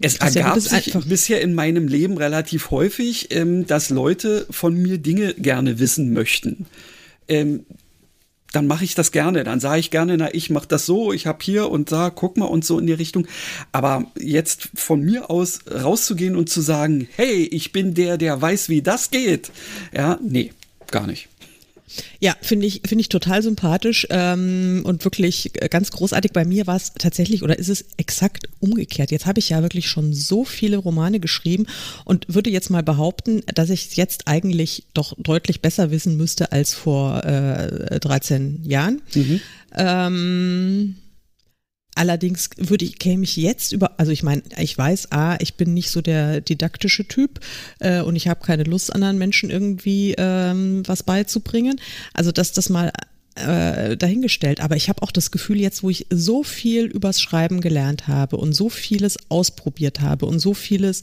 [0.00, 5.34] Es ergab sich bisher in meinem Leben relativ häufig, ähm, dass Leute von mir Dinge
[5.34, 6.66] gerne wissen möchten.
[7.28, 7.64] Ähm,
[8.52, 9.44] dann mache ich das gerne.
[9.44, 12.36] Dann sage ich gerne, na, ich mache das so, ich habe hier und da, guck
[12.36, 13.26] mal und so in die Richtung.
[13.70, 18.68] Aber jetzt von mir aus rauszugehen und zu sagen, hey, ich bin der, der weiß,
[18.68, 19.50] wie das geht.
[19.92, 20.52] Ja, nee,
[20.90, 21.28] gar nicht.
[22.20, 26.32] Ja, finde ich, finde ich total sympathisch ähm, und wirklich ganz großartig.
[26.32, 29.10] Bei mir war es tatsächlich oder ist es exakt umgekehrt.
[29.10, 31.66] Jetzt habe ich ja wirklich schon so viele Romane geschrieben
[32.04, 36.52] und würde jetzt mal behaupten, dass ich es jetzt eigentlich doch deutlich besser wissen müsste
[36.52, 39.02] als vor äh, 13 Jahren.
[39.14, 39.40] Mhm.
[39.76, 40.94] Ähm,
[41.94, 45.74] Allerdings würde ich, käme ich jetzt über, also ich meine, ich weiß, ah, ich bin
[45.74, 47.40] nicht so der didaktische Typ
[47.80, 51.78] äh, und ich habe keine Lust, anderen Menschen irgendwie ähm, was beizubringen.
[52.14, 52.92] Also dass das mal
[53.34, 54.60] äh, dahingestellt.
[54.60, 58.36] Aber ich habe auch das Gefühl, jetzt, wo ich so viel übers Schreiben gelernt habe
[58.36, 61.00] und so vieles ausprobiert habe und so vieles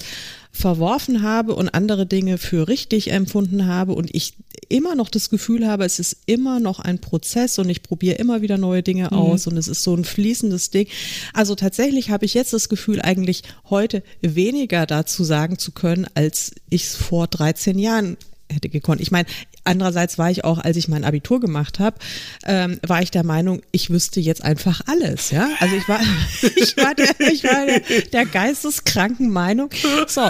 [0.52, 4.34] verworfen habe und andere Dinge für richtig empfunden habe und ich
[4.68, 8.42] immer noch das Gefühl habe, es ist immer noch ein Prozess und ich probiere immer
[8.42, 9.18] wieder neue Dinge mhm.
[9.18, 10.88] aus und es ist so ein fließendes Ding.
[11.34, 16.52] Also tatsächlich habe ich jetzt das Gefühl, eigentlich heute weniger dazu sagen zu können, als
[16.70, 18.18] ich es vor 13 Jahren
[18.50, 19.02] hätte gekonnt.
[19.02, 19.28] Ich meine,
[19.64, 21.98] andererseits war ich auch, als ich mein Abitur gemacht habe,
[22.46, 25.32] ähm, war ich der Meinung, ich wüsste jetzt einfach alles.
[25.32, 26.00] Ja, also ich war,
[26.56, 27.82] ich war der, ich war der,
[28.12, 29.70] der geisteskranken Meinung.
[30.08, 30.30] So,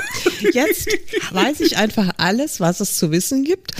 [0.53, 0.87] jetzt
[1.31, 3.73] weiß ich einfach alles, was es zu wissen gibt,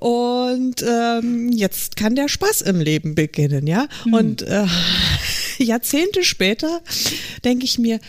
[0.00, 3.66] und ähm, jetzt kann der Spaß im Leben beginnen.
[3.66, 4.14] Ja, hm.
[4.14, 4.66] und äh,
[5.58, 6.80] Jahrzehnte später
[7.44, 8.00] denke ich mir,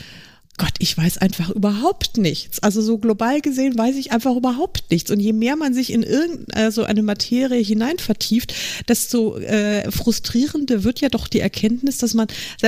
[0.57, 2.61] Gott, ich weiß einfach überhaupt nichts.
[2.61, 5.09] Also so global gesehen weiß ich einfach überhaupt nichts.
[5.09, 8.53] Und je mehr man sich in irgendeine so eine Materie hinein vertieft,
[8.87, 12.27] desto äh, frustrierender wird ja doch die Erkenntnis, dass man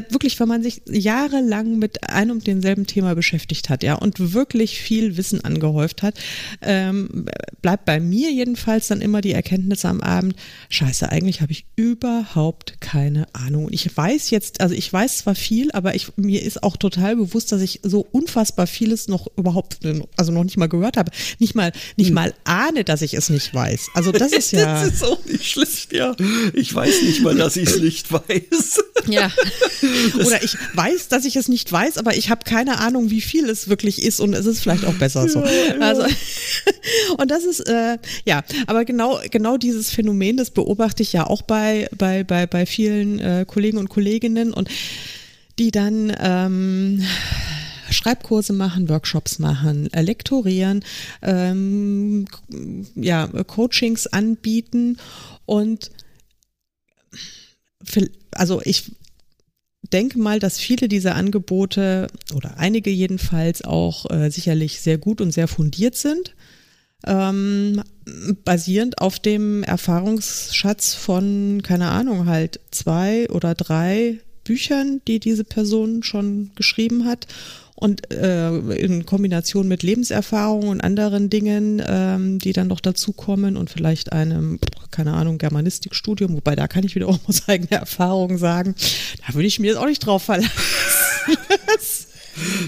[0.09, 4.79] wirklich, wenn man sich jahrelang mit einem und demselben Thema beschäftigt hat, ja, und wirklich
[4.79, 6.15] viel Wissen angehäuft hat,
[6.61, 7.25] ähm,
[7.61, 10.35] bleibt bei mir jedenfalls dann immer die Erkenntnis am Abend,
[10.69, 13.65] scheiße, eigentlich habe ich überhaupt keine Ahnung.
[13.65, 17.17] Und ich weiß jetzt, also ich weiß zwar viel, aber ich, mir ist auch total
[17.17, 19.79] bewusst, dass ich so unfassbar vieles noch überhaupt,
[20.17, 22.15] also noch nicht mal gehört habe, nicht mal, nicht hm.
[22.15, 23.87] mal ahne, dass ich es nicht weiß.
[23.93, 24.83] Also das ist ja.
[24.83, 26.15] das ist auch nicht schlecht, ja.
[26.53, 28.83] Ich weiß nicht mal, dass ich es nicht weiß.
[29.07, 29.31] Ja.
[30.15, 33.49] Oder ich weiß, dass ich es nicht weiß, aber ich habe keine Ahnung, wie viel
[33.49, 35.39] es wirklich ist und es ist vielleicht auch besser so.
[35.39, 35.79] Ja, ja.
[35.79, 36.03] Also
[37.17, 41.41] und das ist äh, ja, aber genau genau dieses Phänomen, das beobachte ich ja auch
[41.41, 44.69] bei bei bei bei vielen äh, Kollegen und Kolleginnen und
[45.59, 47.03] die dann ähm,
[47.93, 50.83] Schreibkurse machen, Workshops machen, äh, lektorieren,
[51.21, 52.25] ähm,
[52.95, 54.97] ja, Coachings anbieten
[55.45, 55.91] und
[58.31, 58.91] also ich
[59.91, 65.31] denke mal, dass viele dieser Angebote oder einige jedenfalls auch äh, sicherlich sehr gut und
[65.31, 66.35] sehr fundiert sind.
[67.05, 67.83] Ähm,
[68.45, 76.03] basierend auf dem Erfahrungsschatz von, keine Ahnung, halt zwei oder drei Büchern, die diese Person
[76.03, 77.27] schon geschrieben hat
[77.83, 83.69] und äh, in Kombination mit Lebenserfahrung und anderen Dingen, ähm, die dann noch dazukommen und
[83.69, 84.57] vielleicht einem,
[84.89, 88.73] keine Ahnung, Germanistikstudium, wobei da kann ich wieder auch aus eigener Erfahrung sagen,
[89.27, 90.49] da würde ich mir jetzt auch nicht drauf verlassen.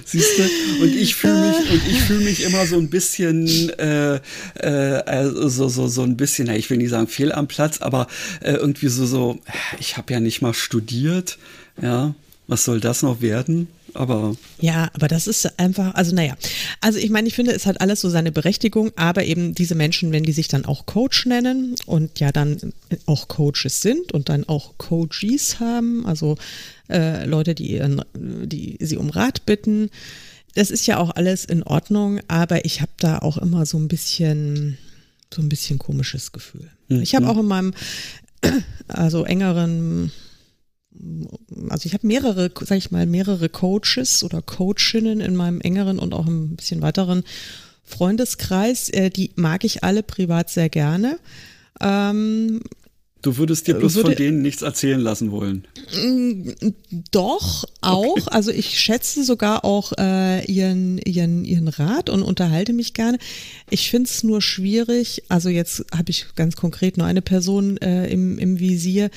[0.05, 0.83] Siehst du?
[0.83, 3.47] Und ich fühle mich und ich fühle mich immer so ein bisschen
[3.79, 4.19] äh,
[4.55, 4.69] äh,
[5.05, 8.07] also so so so ein bisschen, ich will nicht sagen fehl am Platz, aber
[8.41, 9.39] äh, irgendwie so so.
[9.79, 11.37] Ich habe ja nicht mal studiert,
[11.81, 12.13] ja.
[12.47, 13.69] Was soll das noch werden?
[13.95, 14.35] Aber.
[14.59, 16.35] Ja, aber das ist einfach, also naja.
[16.81, 20.11] Also ich meine, ich finde, es hat alles so seine Berechtigung, aber eben diese Menschen,
[20.11, 22.73] wenn die sich dann auch Coach nennen und ja dann
[23.05, 26.37] auch Coaches sind und dann auch Coaches haben, also
[26.89, 29.89] äh, Leute, die, ihren, die sie um Rat bitten,
[30.55, 33.87] das ist ja auch alles in Ordnung, aber ich habe da auch immer so ein
[33.87, 34.77] bisschen,
[35.33, 36.69] so ein bisschen komisches Gefühl.
[36.87, 37.01] Mhm.
[37.01, 37.73] Ich habe auch in meinem,
[38.87, 40.11] also engeren
[41.69, 46.13] also ich habe mehrere, sag ich mal, mehrere Coaches oder Coachinnen in meinem engeren und
[46.13, 47.23] auch ein bisschen weiteren
[47.83, 48.89] Freundeskreis.
[48.89, 51.19] Äh, die mag ich alle privat sehr gerne.
[51.79, 52.61] Ähm,
[53.25, 55.65] Du würdest dir bloß würde, von denen nichts erzählen lassen wollen.
[55.99, 56.51] Mm,
[57.09, 58.17] doch, auch.
[58.17, 58.27] Okay.
[58.27, 63.17] Also ich schätze sogar auch äh, ihren, ihren, ihren Rat und unterhalte mich gerne.
[63.71, 68.07] Ich finde es nur schwierig, also jetzt habe ich ganz konkret nur eine Person äh,
[68.11, 69.09] im, im Visier,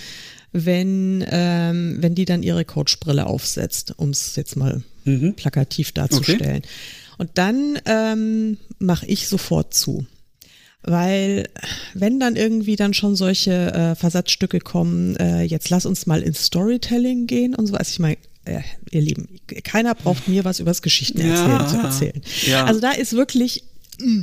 [0.53, 5.35] wenn, ähm, wenn die dann ihre Coachbrille aufsetzt, um es jetzt mal mhm.
[5.35, 6.59] plakativ darzustellen.
[6.59, 6.69] Okay.
[7.19, 10.07] Und dann ähm, mache ich sofort zu.
[10.83, 11.49] Weil
[11.95, 16.45] wenn dann irgendwie dann schon solche äh, Versatzstücke kommen, äh, jetzt lass uns mal ins
[16.45, 19.29] Storytelling gehen und so, also ich meine, äh, ihr Lieben,
[19.65, 22.23] keiner braucht mir was übers Geschichten erzählen ja, zu erzählen.
[22.47, 22.65] Ja.
[22.65, 23.65] Also da ist wirklich
[24.01, 24.23] mm.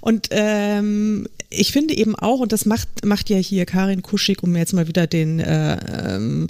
[0.00, 4.56] Und ähm, ich finde eben auch, und das macht, macht ja hier Karin Kuschig, um
[4.56, 6.46] jetzt mal wieder den äh, ähm,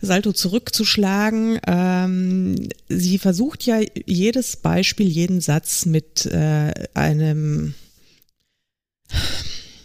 [0.00, 1.58] Salto zurückzuschlagen.
[1.66, 7.74] Ähm, sie versucht ja jedes Beispiel, jeden Satz mit äh, einem,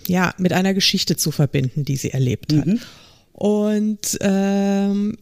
[0.07, 2.65] ja, mit einer Geschichte zu verbinden, die sie erlebt hat.
[2.65, 2.79] Mhm.
[3.33, 5.17] Und ähm,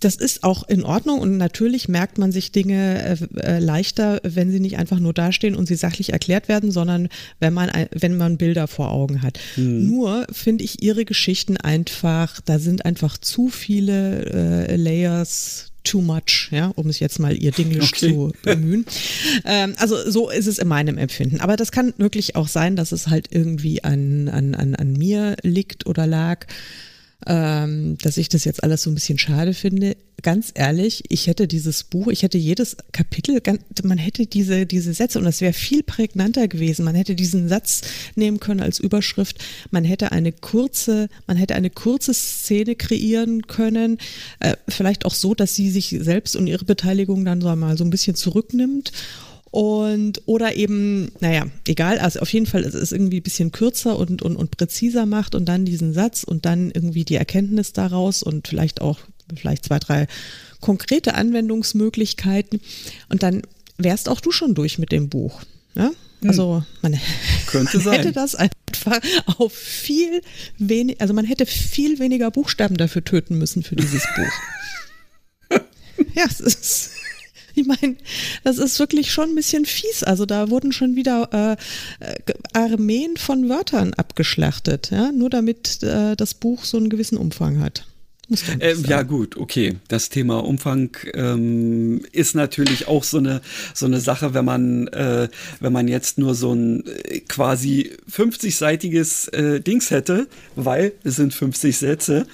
[0.00, 4.50] das ist auch in Ordnung und natürlich merkt man sich Dinge äh, äh, leichter, wenn
[4.50, 7.08] sie nicht einfach nur dastehen und sie sachlich erklärt werden, sondern
[7.38, 9.38] wenn man wenn man Bilder vor Augen hat.
[9.56, 9.86] Mhm.
[9.86, 16.48] Nur finde ich ihre Geschichten einfach, da sind einfach zu viele äh, Layers too much,
[16.50, 18.08] ja, um es jetzt mal ihr Dinglisch okay.
[18.08, 18.84] zu bemühen.
[19.44, 21.40] ähm, also so ist es in meinem Empfinden.
[21.40, 25.36] Aber das kann wirklich auch sein, dass es halt irgendwie an, an, an, an mir
[25.42, 26.46] liegt oder lag
[27.26, 29.96] ähm, dass ich das jetzt alles so ein bisschen schade finde.
[30.22, 33.40] Ganz ehrlich, ich hätte dieses Buch, ich hätte jedes Kapitel,
[33.82, 36.84] man hätte diese, diese Sätze und das wäre viel prägnanter gewesen.
[36.84, 37.82] Man hätte diesen Satz
[38.16, 39.38] nehmen können als Überschrift.
[39.70, 43.98] Man hätte eine kurze, man hätte eine kurze Szene kreieren können.
[44.40, 47.84] Äh, vielleicht auch so, dass sie sich selbst und ihre Beteiligung dann so mal so
[47.84, 48.92] ein bisschen zurücknimmt
[49.50, 53.98] und oder eben, naja, egal, also auf jeden Fall ist es irgendwie ein bisschen kürzer
[53.98, 58.22] und, und, und präziser macht und dann diesen Satz und dann irgendwie die Erkenntnis daraus
[58.22, 59.00] und vielleicht auch
[59.34, 60.06] vielleicht zwei, drei
[60.60, 62.60] konkrete Anwendungsmöglichkeiten
[63.08, 63.42] und dann
[63.76, 65.42] wärst auch du schon durch mit dem Buch.
[65.74, 65.90] Ja?
[66.20, 66.28] Hm.
[66.28, 67.00] Also man,
[67.46, 69.00] Könnte man hätte das einfach
[69.38, 70.20] auf viel
[70.58, 75.58] wenig, also man hätte viel weniger Buchstaben dafür töten müssen für dieses Buch.
[76.14, 76.99] ja, es ist
[77.54, 77.96] ich meine,
[78.44, 80.02] das ist wirklich schon ein bisschen fies.
[80.02, 81.58] Also da wurden schon wieder
[82.00, 82.16] äh, äh,
[82.52, 87.86] Armeen von Wörtern abgeschlachtet, ja, nur damit äh, das Buch so einen gewissen Umfang hat.
[88.58, 89.76] Äh, ja gut, okay.
[89.88, 93.40] Das Thema Umfang ähm, ist natürlich auch so eine
[93.74, 99.28] so eine Sache, wenn man äh, wenn man jetzt nur so ein äh, quasi 50-seitiges
[99.32, 102.26] äh, Dings hätte, weil es sind 50 Sätze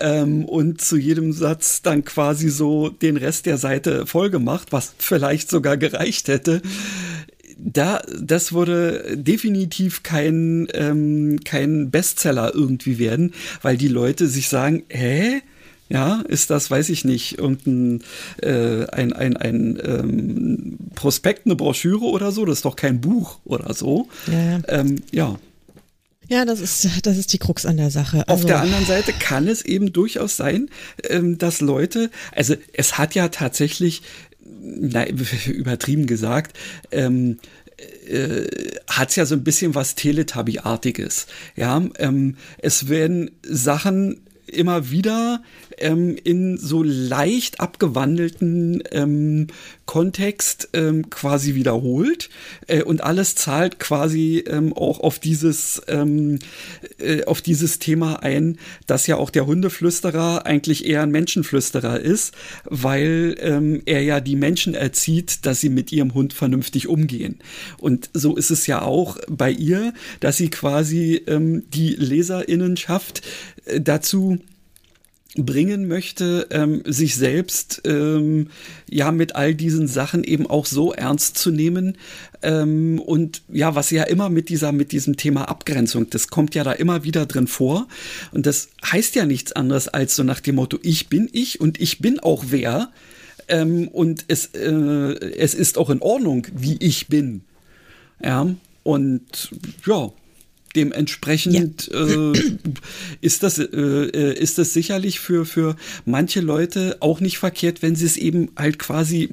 [0.00, 4.94] ähm, und zu jedem Satz dann quasi so den Rest der Seite voll gemacht, was
[4.98, 6.62] vielleicht sogar gereicht hätte
[7.56, 14.82] da, das würde definitiv kein, ähm, kein Bestseller irgendwie werden, weil die Leute sich sagen,
[14.88, 15.42] hä?
[15.90, 18.02] Ja, ist das, weiß ich nicht, irgendein
[18.40, 22.46] äh, ein, ein, ein ähm, Prospekt, eine Broschüre oder so?
[22.46, 24.08] Das ist doch kein Buch oder so.
[24.26, 24.60] Ja.
[24.68, 25.38] Ähm, ja.
[26.28, 28.26] Ja, das ist, das ist die Krux an der Sache.
[28.26, 30.70] Also Auf der anderen Seite kann es eben durchaus sein,
[31.08, 34.02] ähm, dass Leute, also es hat ja tatsächlich,
[34.64, 35.06] na,
[35.46, 36.56] übertrieben gesagt,
[36.90, 37.38] ähm,
[38.08, 38.46] äh,
[38.86, 41.26] hat ja so ein bisschen was Teletubby-artiges.
[41.56, 45.42] Ja, ähm, es werden Sachen immer wieder
[45.78, 49.48] ähm, in so leicht abgewandelten ähm,
[49.86, 52.30] Kontext ähm, quasi wiederholt
[52.66, 56.38] äh, und alles zahlt quasi ähm, auch auf dieses ähm,
[56.98, 62.34] äh, auf dieses Thema ein, dass ja auch der Hundeflüsterer eigentlich eher ein Menschenflüsterer ist,
[62.64, 67.38] weil ähm, er ja die Menschen erzieht, dass sie mit ihrem Hund vernünftig umgehen.
[67.78, 73.22] Und so ist es ja auch bei ihr, dass sie quasi ähm, die Leserinnenschaft
[73.66, 74.38] äh, dazu
[75.36, 78.48] bringen möchte, ähm, sich selbst ähm,
[78.88, 81.98] ja mit all diesen Sachen eben auch so ernst zu nehmen.
[82.42, 86.62] Ähm, und ja, was ja immer mit dieser mit diesem Thema Abgrenzung, das kommt ja
[86.62, 87.88] da immer wieder drin vor.
[88.32, 91.80] Und das heißt ja nichts anderes als so nach dem Motto ich bin ich und
[91.80, 92.90] ich bin auch wer.
[93.48, 97.42] Ähm, und es äh, es ist auch in Ordnung, wie ich bin,
[98.22, 99.50] ja und
[99.84, 100.12] ja
[100.74, 102.32] Dementsprechend ja.
[102.32, 102.32] äh,
[103.20, 107.94] ist, das, äh, äh, ist das sicherlich für, für manche Leute auch nicht verkehrt, wenn
[107.94, 109.30] sie es eben halt quasi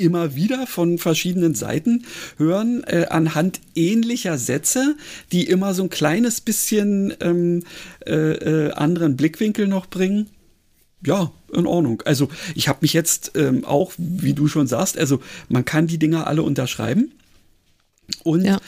[0.00, 2.04] immer wieder von verschiedenen Seiten
[2.38, 4.96] hören, äh, anhand ähnlicher Sätze,
[5.30, 7.62] die immer so ein kleines bisschen ähm,
[8.06, 10.28] äh, äh, anderen Blickwinkel noch bringen.
[11.04, 12.02] Ja, in Ordnung.
[12.04, 15.98] Also ich habe mich jetzt ähm, auch, wie du schon sagst, also man kann die
[15.98, 17.12] Dinger alle unterschreiben.
[18.22, 18.60] Und ja.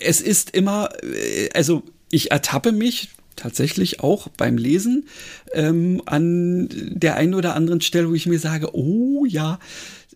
[0.00, 5.06] es ist immer, äh, also ich ertappe mich tatsächlich auch beim Lesen
[5.52, 9.58] ähm, an der einen oder anderen Stelle, wo ich mir sage, oh ja,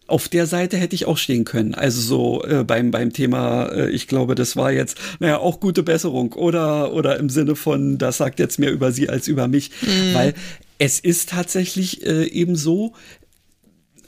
[0.07, 1.75] auf der Seite hätte ich auch stehen können.
[1.75, 5.83] Also so äh, beim beim Thema, äh, ich glaube, das war jetzt, naja, auch gute
[5.83, 9.71] Besserung oder oder im Sinne von, das sagt jetzt mehr über sie als über mich,
[9.83, 10.15] mhm.
[10.15, 10.35] weil
[10.79, 12.95] es ist tatsächlich äh, eben so,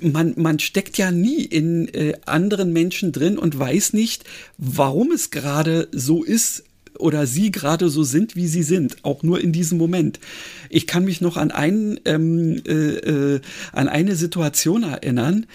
[0.02, 4.24] man, man steckt ja nie in äh, anderen Menschen drin und weiß nicht,
[4.58, 6.64] warum es gerade so ist,
[6.98, 10.20] oder sie gerade so sind, wie sie sind, auch nur in diesem Moment.
[10.68, 13.40] Ich kann mich noch an, einen, ähm, äh, äh,
[13.72, 15.46] an eine Situation erinnern,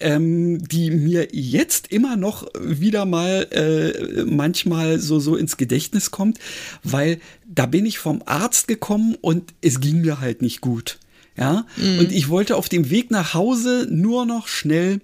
[0.00, 6.38] ähm, die mir jetzt immer noch wieder mal äh, manchmal so so ins Gedächtnis kommt,
[6.82, 10.98] weil da bin ich vom Arzt gekommen und es ging mir halt nicht gut.
[11.36, 11.98] Ja, mhm.
[11.98, 15.00] und ich wollte auf dem Weg nach Hause nur noch schnell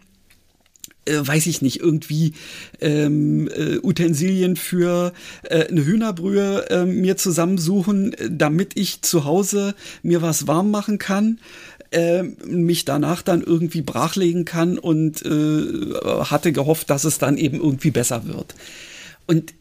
[1.05, 2.35] äh, weiß ich nicht, irgendwie
[2.81, 10.23] ähm, äh, Utensilien für äh, eine Hühnerbrühe äh, mir zusammensuchen, damit ich zu Hause mir
[10.23, 11.40] was warm machen kann,
[11.90, 17.59] äh, mich danach dann irgendwie brachlegen kann und äh, hatte gehofft, dass es dann eben
[17.59, 18.55] irgendwie besser wird.
[19.27, 19.55] Und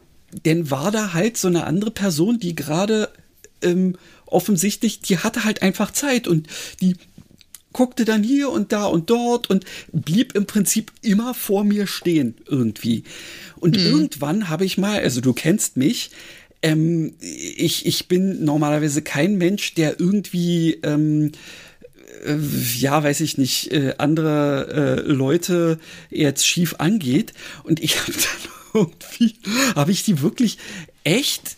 [0.44, 3.10] dann war da halt so eine andere Person, die gerade
[3.62, 3.96] ähm,
[4.32, 6.48] offensichtlich, die hatte halt einfach Zeit und
[6.80, 6.96] die
[7.72, 12.34] guckte dann hier und da und dort und blieb im Prinzip immer vor mir stehen
[12.46, 13.04] irgendwie.
[13.56, 13.86] Und mhm.
[13.86, 16.10] irgendwann habe ich mal, also du kennst mich,
[16.62, 21.32] ähm, ich, ich bin normalerweise kein Mensch, der irgendwie, ähm,
[22.24, 22.36] äh,
[22.78, 25.78] ja, weiß ich nicht, äh, andere äh, Leute
[26.10, 27.32] jetzt schief angeht.
[27.64, 29.34] Und ich habe dann irgendwie,
[29.74, 30.58] habe ich die wirklich
[31.04, 31.56] echt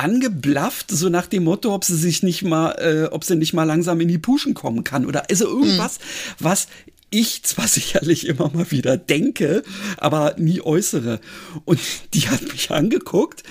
[0.00, 3.64] angeblafft, so nach dem Motto, ob sie sich nicht mal, äh, ob sie nicht mal
[3.64, 6.34] langsam in die Puschen kommen kann oder also irgendwas, mhm.
[6.38, 6.68] was
[7.10, 9.62] ich zwar sicherlich immer mal wieder denke,
[9.98, 11.20] aber nie äußere.
[11.66, 11.80] Und
[12.14, 13.42] die hat mich angeguckt,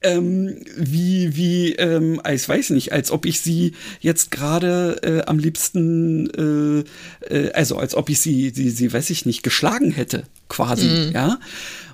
[0.00, 5.38] ähm, wie, wie, ähm, ich weiß nicht, als ob ich sie jetzt gerade äh, am
[5.38, 6.86] liebsten,
[7.28, 10.86] äh, äh, also als ob ich sie, sie, sie, weiß ich nicht, geschlagen hätte, quasi,
[10.86, 11.12] mhm.
[11.12, 11.38] ja.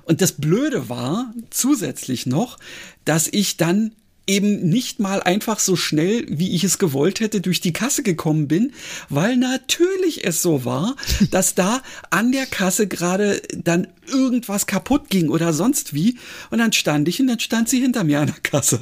[0.03, 2.59] Und das Blöde war zusätzlich noch,
[3.05, 3.91] dass ich dann
[4.27, 8.47] eben nicht mal einfach so schnell, wie ich es gewollt hätte, durch die Kasse gekommen
[8.47, 8.73] bin,
[9.09, 10.95] weil natürlich es so war,
[11.31, 16.17] dass da an der Kasse gerade dann irgendwas kaputt ging oder sonst wie.
[16.49, 18.79] Und dann stand ich und dann stand sie hinter mir an der Kasse.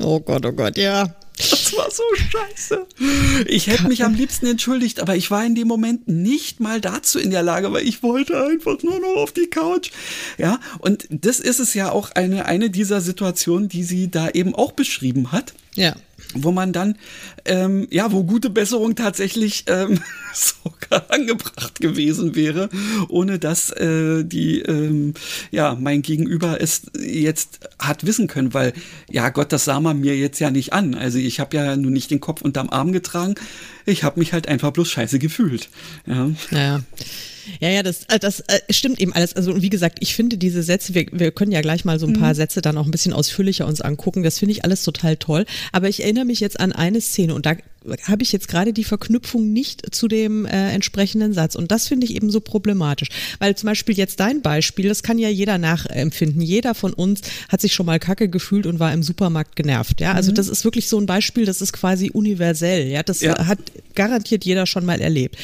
[0.00, 1.14] Oh Gott, oh Gott, ja.
[1.36, 2.86] Das war so scheiße.
[3.46, 7.18] Ich hätte mich am liebsten entschuldigt, aber ich war in dem Moment nicht mal dazu
[7.18, 9.90] in der Lage, weil ich wollte einfach nur noch auf die Couch.
[10.38, 14.54] Ja, und das ist es ja auch eine, eine dieser Situationen, die sie da eben
[14.54, 15.54] auch beschrieben hat.
[15.74, 15.94] Ja
[16.34, 16.96] wo man dann,
[17.44, 20.00] ähm, ja, wo gute Besserung tatsächlich ähm,
[20.34, 22.68] sogar angebracht gewesen wäre,
[23.08, 25.14] ohne dass äh, die, ähm,
[25.50, 28.72] ja, mein Gegenüber es jetzt hat wissen können, weil,
[29.10, 30.94] ja Gott, das sah man mir jetzt ja nicht an.
[30.94, 33.34] Also ich habe ja nun nicht den Kopf unterm Arm getragen,
[33.84, 35.68] ich habe mich halt einfach bloß scheiße gefühlt.
[36.06, 36.30] Ja.
[36.50, 36.80] ja.
[37.60, 39.34] Ja, ja, das, äh, das äh, stimmt eben alles.
[39.34, 42.12] Also wie gesagt, ich finde diese Sätze, wir, wir können ja gleich mal so ein
[42.14, 42.36] paar mhm.
[42.36, 44.22] Sätze dann auch ein bisschen ausführlicher uns angucken.
[44.22, 45.44] Das finde ich alles total toll.
[45.72, 47.56] Aber ich erinnere mich jetzt an eine Szene und da
[48.04, 51.54] habe ich jetzt gerade die Verknüpfung nicht zu dem äh, entsprechenden Satz.
[51.54, 53.08] Und das finde ich eben so problematisch.
[53.38, 56.42] Weil zum Beispiel jetzt dein Beispiel, das kann ja jeder nachempfinden.
[56.42, 60.00] Jeder von uns hat sich schon mal kacke gefühlt und war im Supermarkt genervt.
[60.00, 60.36] Ja, also mhm.
[60.36, 62.88] das ist wirklich so ein Beispiel, das ist quasi universell.
[62.88, 63.46] Ja, das ja.
[63.46, 63.58] hat
[63.94, 65.36] garantiert jeder schon mal erlebt.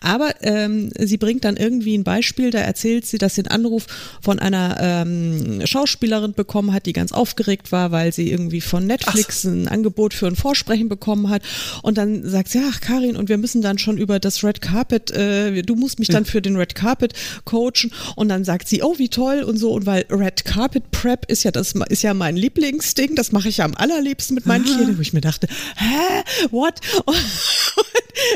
[0.00, 3.86] Aber ähm, sie bringt dann irgendwie ein Beispiel, da erzählt sie, dass sie einen Anruf
[4.20, 9.46] von einer ähm, Schauspielerin bekommen hat, die ganz aufgeregt war, weil sie irgendwie von Netflix
[9.46, 9.50] Ach.
[9.50, 11.42] ein Angebot für ein Vorsprechen bekommen hat.
[11.82, 15.10] Und dann sagt sie, ach Karin, und wir müssen dann schon über das Red Carpet,
[15.10, 17.12] äh, du musst mich dann für den Red Carpet
[17.44, 17.92] coachen.
[18.14, 19.72] Und dann sagt sie, oh, wie toll und so.
[19.72, 23.58] Und weil Red Carpet Prep ist ja das ist ja mein Lieblingsding, das mache ich
[23.58, 26.80] ja am allerliebsten mit meinen Kindern, wo ich mir dachte, hä, what?
[27.06, 27.16] Und,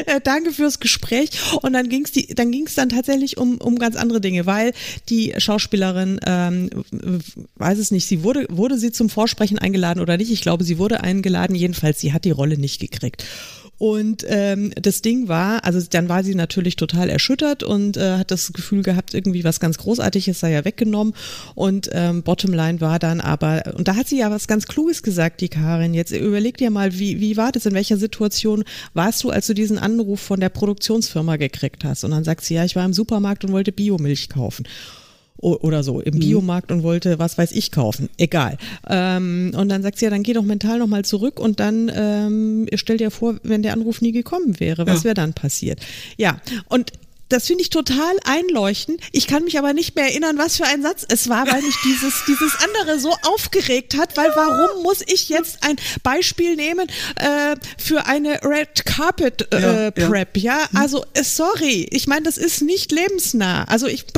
[0.06, 1.30] äh, danke fürs Gespräch.
[1.62, 4.72] Und dann ging es dann ging's dann tatsächlich um, um ganz andere Dinge, weil
[5.08, 6.70] die Schauspielerin, ähm,
[7.56, 10.30] weiß es nicht, sie wurde, wurde sie zum Vorsprechen eingeladen oder nicht?
[10.30, 11.54] Ich glaube, sie wurde eingeladen.
[11.54, 13.24] Jedenfalls, sie hat die Rolle nicht gekriegt.
[13.80, 18.30] Und ähm, das Ding war, also dann war sie natürlich total erschüttert und äh, hat
[18.30, 21.14] das Gefühl gehabt, irgendwie was ganz Großartiges sei ja weggenommen.
[21.54, 25.40] Und ähm, Bottomline war dann aber, und da hat sie ja was ganz Kluges gesagt,
[25.40, 25.94] die Karin.
[25.94, 29.54] Jetzt überleg dir mal, wie, wie war das, in welcher Situation warst du, als du
[29.54, 32.04] diesen Anruf von der Produktionsfirma gekriegt hast?
[32.04, 34.66] Und dann sagt sie, ja, ich war im Supermarkt und wollte Biomilch kaufen
[35.40, 36.20] oder so im mhm.
[36.20, 38.08] Biomarkt und wollte was weiß ich kaufen.
[38.16, 38.58] Egal.
[38.88, 42.66] Ähm, und dann sagt sie ja, dann geh doch mental nochmal zurück und dann ähm,
[42.74, 45.04] stell dir vor, wenn der Anruf nie gekommen wäre, was ja.
[45.04, 45.80] wäre dann passiert?
[46.16, 46.92] Ja, und
[47.30, 49.00] das finde ich total einleuchtend.
[49.12, 51.76] Ich kann mich aber nicht mehr erinnern, was für ein Satz es war, weil mich
[51.84, 57.56] dieses, dieses andere so aufgeregt hat, weil warum muss ich jetzt ein Beispiel nehmen äh,
[57.78, 60.36] für eine Red Carpet äh, ja, Prep?
[60.36, 60.70] Ja, ja?
[60.70, 60.76] Hm.
[60.76, 63.64] also äh, sorry, ich meine, das ist nicht lebensnah.
[63.64, 64.04] Also ich.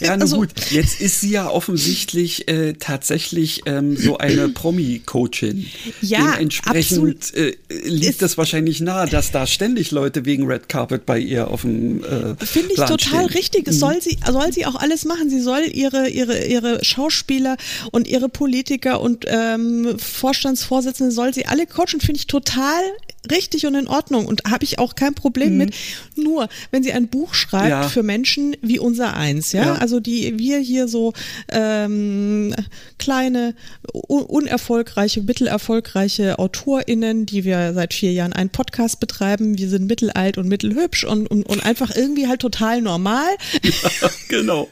[0.00, 5.66] Ja, na also, gut, jetzt ist sie ja offensichtlich äh, tatsächlich ähm, so eine Promi-Coachin.
[6.02, 11.18] Ja, Dementsprechend äh, liegt es wahrscheinlich nahe, dass da ständig Leute wegen Red Carpet bei
[11.18, 13.26] ihr auf dem äh, Finde ich total stehen.
[13.26, 13.68] richtig.
[13.68, 15.30] Es soll sie, soll sie auch alles machen.
[15.30, 17.56] Sie soll ihre, ihre, ihre Schauspieler
[17.92, 22.00] und ihre Politiker und ähm, Vorstandsvorsitzende soll sie alle coachen.
[22.00, 22.82] Finde ich total
[23.30, 25.58] richtig und in Ordnung und habe ich auch kein Problem mhm.
[25.58, 25.74] mit.
[26.16, 27.88] Nur, wenn sie ein Buch schreibt ja.
[27.88, 29.74] für Menschen wie unser eins, ja, ja.
[29.74, 31.12] also die wir hier so
[31.48, 32.54] ähm,
[32.98, 33.54] kleine,
[33.92, 40.38] un unerfolgreiche, mittelerfolgreiche AutorInnen, die wir seit vier Jahren einen Podcast betreiben, wir sind mittelalt
[40.38, 43.28] und mittelhübsch und, und, und einfach irgendwie halt total normal.
[43.62, 44.68] Ja, genau.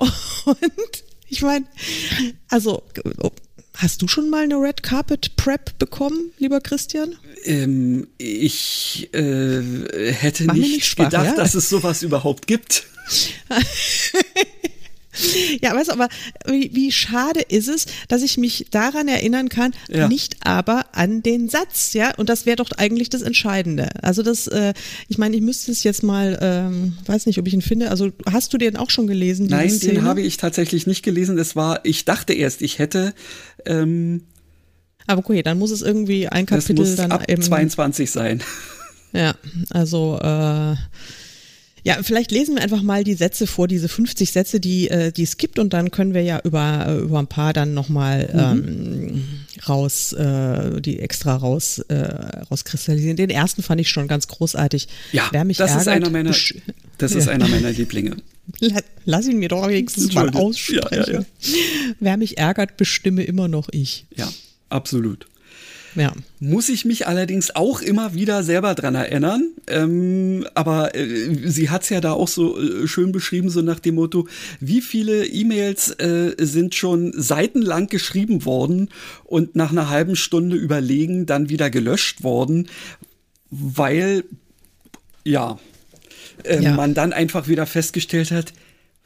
[0.44, 1.64] und ich meine,
[2.48, 2.82] also
[3.76, 7.16] Hast du schon mal eine Red Carpet Prep bekommen, lieber Christian?
[7.44, 9.62] Ähm, ich äh,
[10.12, 11.34] hätte nicht, nicht Spaß, gedacht, ja?
[11.34, 12.84] dass es sowas überhaupt gibt.
[15.62, 16.08] Ja, weißt du, aber
[16.46, 20.08] wie, wie schade ist es, dass ich mich daran erinnern kann, ja.
[20.08, 22.14] nicht aber an den Satz, ja?
[22.16, 23.90] Und das wäre doch eigentlich das Entscheidende.
[24.02, 24.74] Also das, äh,
[25.08, 27.90] ich meine, ich müsste es jetzt mal, ähm, weiß nicht, ob ich ihn finde.
[27.90, 29.46] Also hast du den auch schon gelesen?
[29.46, 29.94] Nein, Szene?
[29.94, 31.38] den habe ich tatsächlich nicht gelesen.
[31.38, 33.14] Es war, ich dachte erst, ich hätte.
[33.66, 34.22] Ähm,
[35.06, 38.42] aber okay, dann muss es irgendwie ein Kapitel das muss dann ab eben 22 sein.
[39.12, 39.34] Ja,
[39.70, 40.74] also äh,
[41.86, 45.22] ja, vielleicht lesen wir einfach mal die Sätze vor, diese 50 Sätze, die, äh, die
[45.22, 48.40] es gibt und dann können wir ja über, äh, über ein paar dann nochmal mhm.
[48.40, 49.24] ähm,
[49.68, 51.94] raus, äh, die extra raus, äh,
[52.50, 53.18] rauskristallisieren.
[53.18, 54.88] Den ersten fand ich schon ganz großartig.
[55.12, 56.34] Ja, Wer mich das ärgert, ist einer meiner,
[56.98, 57.32] das ist ja.
[57.32, 58.16] einer meiner Lieblinge.
[59.04, 61.12] Lass ihn mir doch wenigstens mal aussprechen.
[61.14, 61.24] Ja, ja,
[62.00, 64.06] Wer mich ärgert, bestimme immer noch ich.
[64.14, 64.30] Ja,
[64.68, 65.26] absolut.
[65.96, 66.12] Ja.
[66.40, 69.52] Muss ich mich allerdings auch immer wieder selber dran erinnern.
[69.68, 73.94] Ähm, aber äh, sie hat's ja da auch so äh, schön beschrieben, so nach dem
[73.94, 74.26] Motto,
[74.60, 78.88] wie viele E-Mails äh, sind schon seitenlang geschrieben worden
[79.24, 82.68] und nach einer halben Stunde überlegen dann wieder gelöscht worden,
[83.50, 84.24] weil,
[85.24, 85.58] ja,
[86.44, 86.74] äh, ja.
[86.74, 88.52] man dann einfach wieder festgestellt hat,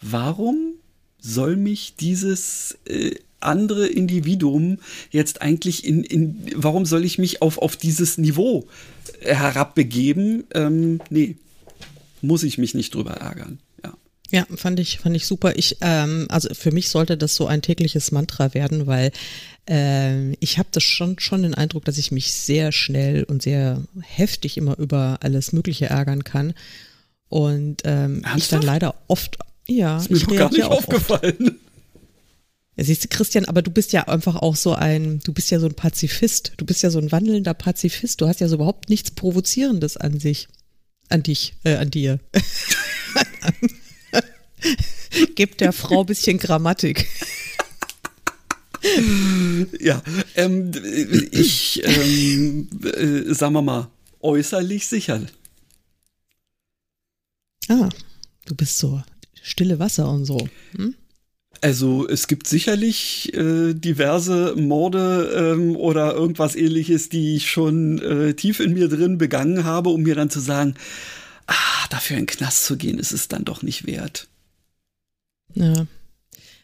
[0.00, 0.74] warum
[1.20, 4.78] soll mich dieses äh, andere Individuum
[5.10, 8.66] jetzt eigentlich in, in warum soll ich mich auf, auf dieses Niveau
[9.20, 10.44] herabbegeben?
[10.54, 11.36] Ähm, nee,
[12.20, 13.58] muss ich mich nicht drüber ärgern.
[13.84, 13.94] Ja.
[14.30, 15.56] Ja, fand ich, fand ich super.
[15.56, 19.12] Ich, ähm, also für mich sollte das so ein tägliches Mantra werden, weil
[19.68, 23.82] äh, ich habe das schon, schon den Eindruck, dass ich mich sehr schnell und sehr
[24.00, 26.54] heftig immer über alles Mögliche ärgern kann.
[27.28, 31.58] Und ähm, ich dann leider oft, ja, ist mir ich gar nicht aufgefallen.
[32.76, 35.58] Ja, siehst du, Christian, aber du bist ja einfach auch so ein, du bist ja
[35.58, 36.52] so ein Pazifist.
[36.56, 38.20] Du bist ja so ein wandelnder Pazifist.
[38.20, 40.48] Du hast ja so überhaupt nichts Provozierendes an sich.
[41.08, 42.20] An dich, äh, an dir.
[45.34, 47.08] Gib der Frau bisschen Grammatik.
[49.80, 50.02] Ja,
[50.36, 50.70] ähm,
[51.32, 55.20] ich, ähm, äh, sagen wir mal, äußerlich sicher.
[57.68, 57.88] Ah,
[58.46, 59.02] du bist so
[59.42, 60.48] stille Wasser und so.
[60.76, 60.94] Hm?
[61.60, 68.34] Also es gibt sicherlich äh, diverse Morde ähm, oder irgendwas ähnliches, die ich schon äh,
[68.34, 70.74] tief in mir drin begangen habe, um mir dann zu sagen,
[71.46, 74.28] ah, dafür in den Knast zu gehen, ist es dann doch nicht wert.
[75.54, 75.86] Ja.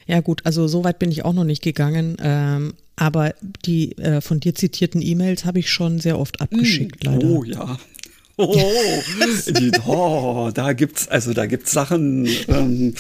[0.07, 3.35] Ja gut, also so weit bin ich auch noch nicht gegangen, ähm, aber
[3.65, 7.27] die äh, von dir zitierten E-Mails habe ich schon sehr oft abgeschickt, mm, leider.
[7.27, 7.79] Oh ja,
[8.37, 8.55] Oh,
[9.47, 12.27] die, oh, da gibt's also da gibt's Sachen.
[12.49, 12.95] Ähm,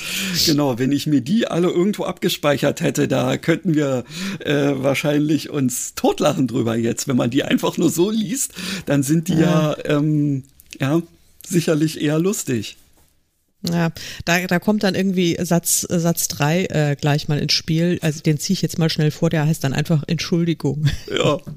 [0.46, 4.04] genau, wenn ich mir die alle irgendwo abgespeichert hätte, da könnten wir
[4.40, 7.08] äh, wahrscheinlich uns totlachen drüber jetzt.
[7.08, 8.52] Wenn man die einfach nur so liest,
[8.86, 10.44] dann sind die ja, ja, ähm,
[10.78, 11.02] ja
[11.46, 12.76] sicherlich eher lustig.
[13.68, 13.90] Ja,
[14.24, 17.98] da, da kommt dann irgendwie Satz Satz drei äh, gleich mal ins Spiel.
[18.02, 19.30] Also den ziehe ich jetzt mal schnell vor.
[19.30, 20.86] Der heißt dann einfach Entschuldigung.
[21.10, 21.38] Ja.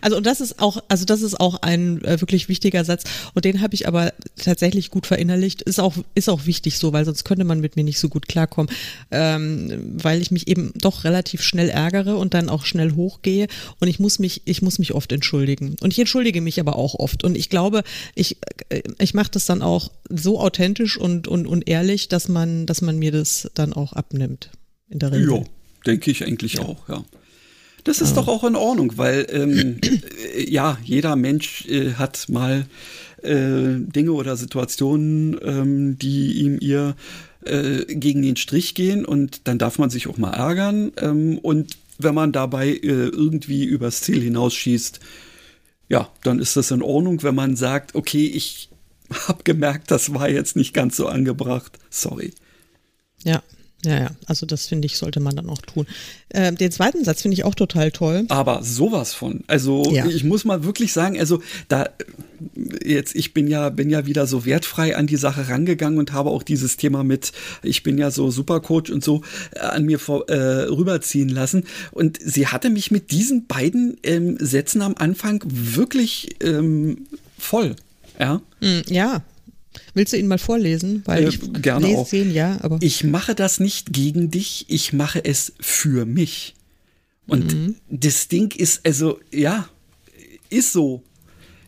[0.00, 3.44] Also und das ist auch, also das ist auch ein äh, wirklich wichtiger Satz und
[3.44, 5.62] den habe ich aber tatsächlich gut verinnerlicht.
[5.62, 8.28] Ist auch ist auch wichtig so, weil sonst könnte man mit mir nicht so gut
[8.28, 8.72] klarkommen,
[9.10, 13.46] ähm, weil ich mich eben doch relativ schnell ärgere und dann auch schnell hochgehe
[13.80, 16.94] und ich muss mich ich muss mich oft entschuldigen und ich entschuldige mich aber auch
[16.94, 17.82] oft und ich glaube
[18.14, 18.38] ich
[18.68, 22.82] äh, ich mache das dann auch so authentisch und und und ehrlich, dass man dass
[22.82, 24.50] man mir das dann auch abnimmt
[24.88, 25.30] in der Regel.
[25.30, 25.44] Ja,
[25.86, 26.62] denke ich eigentlich ja.
[26.62, 27.04] auch, ja.
[27.84, 29.78] Das ist doch auch in Ordnung, weil ähm,
[30.34, 32.66] äh, ja, jeder Mensch äh, hat mal
[33.22, 36.94] äh, Dinge oder Situationen, ähm, die ihm ihr
[37.44, 40.92] äh, gegen den Strich gehen und dann darf man sich auch mal ärgern.
[41.00, 42.78] Ähm, und wenn man dabei äh,
[43.08, 45.00] irgendwie übers Ziel hinausschießt,
[45.88, 48.68] ja, dann ist das in Ordnung, wenn man sagt, okay, ich
[49.28, 51.78] habe gemerkt, das war jetzt nicht ganz so angebracht.
[51.90, 52.32] Sorry.
[53.24, 53.42] Ja,
[53.84, 55.86] Ja, ja, also das finde ich, sollte man dann auch tun.
[56.28, 58.26] Äh, den zweiten Satz finde ich auch total toll.
[58.28, 59.42] Aber sowas von.
[59.48, 60.06] Also ja.
[60.06, 61.88] ich muss mal wirklich sagen, also da
[62.84, 66.30] jetzt, ich bin ja, bin ja wieder so wertfrei an die Sache rangegangen und habe
[66.30, 69.22] auch dieses Thema mit, ich bin ja so Supercoach und so
[69.52, 71.64] äh, an mir vor, äh, rüberziehen lassen.
[71.90, 77.06] Und sie hatte mich mit diesen beiden ähm, Sätzen am Anfang wirklich ähm,
[77.36, 77.74] voll.
[78.18, 78.40] Ja.
[78.60, 79.22] Hm, ja,
[79.94, 81.02] Willst du ihn mal vorlesen?
[81.04, 82.12] Weil äh, ich gerne lese auch.
[82.12, 86.54] ihn, ja, aber ich mache das nicht gegen dich, ich mache es für mich.
[87.26, 87.76] Und mhm.
[87.88, 89.68] das Ding ist, also, ja,
[90.50, 91.02] ist so.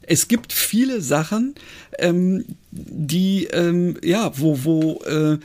[0.03, 1.55] Es gibt viele Sachen,
[1.99, 5.39] ähm, die, ähm, ja, wo, wo äh,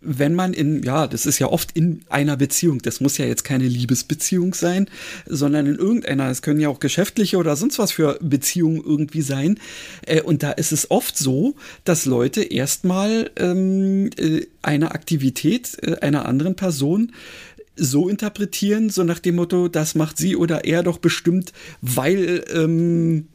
[0.00, 3.42] wenn man in, ja, das ist ja oft in einer Beziehung, das muss ja jetzt
[3.42, 4.88] keine Liebesbeziehung sein,
[5.26, 9.58] sondern in irgendeiner, es können ja auch geschäftliche oder sonst was für Beziehungen irgendwie sein.
[10.06, 15.96] Äh, und da ist es oft so, dass Leute erstmal ähm, äh, eine Aktivität äh,
[15.96, 17.12] einer anderen Person
[17.74, 23.26] so interpretieren, so nach dem Motto, das macht sie oder er doch bestimmt, weil ähm,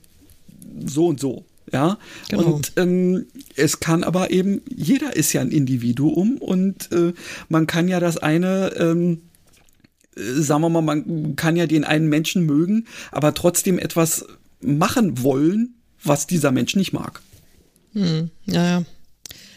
[0.85, 1.45] so und so.
[1.71, 1.97] Ja,
[2.29, 2.43] genau.
[2.43, 7.13] und ähm, es kann aber eben, jeder ist ja ein Individuum und äh,
[7.49, 9.21] man kann ja das eine, ähm,
[10.15, 14.25] äh, sagen wir mal, man kann ja den einen Menschen mögen, aber trotzdem etwas
[14.61, 17.21] machen wollen, was dieser Mensch nicht mag.
[17.93, 18.83] Hm, ja, ja.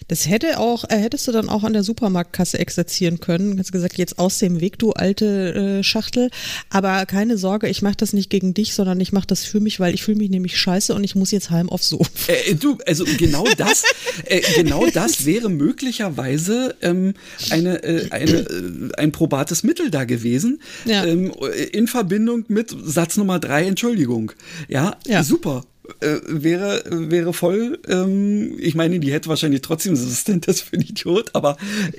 [0.08, 3.58] Das hätte auch, äh, hättest du dann auch an der Supermarktkasse exerzieren können.
[3.58, 6.30] Hast gesagt, jetzt aus dem Weg, du alte äh, Schachtel.
[6.70, 9.80] Aber keine Sorge, ich mache das nicht gegen dich, sondern ich mache das für mich,
[9.80, 12.10] weil ich fühle mich nämlich scheiße und ich muss jetzt heim aufs Sofa.
[12.28, 13.84] Äh, du, also genau das,
[14.24, 17.14] äh, genau das wäre möglicherweise ähm,
[17.50, 20.60] eine, äh, eine, äh, ein probates Mittel da gewesen.
[20.84, 21.04] Ja.
[21.04, 21.32] Ähm,
[21.72, 24.32] in Verbindung mit Satz Nummer drei, Entschuldigung.
[24.68, 25.22] Ja, ja.
[25.22, 25.64] super
[26.00, 30.82] äh, wäre, wäre voll, ähm, ich meine, die hätte wahrscheinlich trotzdem Assistent das für ein
[30.82, 31.56] Idiot, aber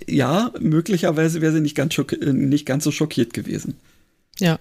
[0.08, 3.76] ja, möglicherweise wäre sie nicht ganz, äh, nicht ganz so schockiert gewesen.
[4.40, 4.60] Ja.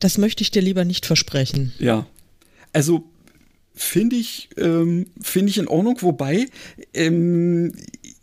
[0.00, 1.72] Das möchte ich dir lieber nicht versprechen.
[1.78, 2.06] Ja.
[2.72, 3.04] Also
[3.74, 6.46] finde ich, ähm, finde ich in Ordnung, wobei
[6.92, 7.72] ähm,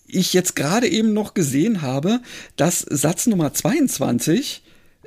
[0.07, 2.21] ich jetzt gerade eben noch gesehen habe,
[2.55, 4.62] dass Satz Nummer 22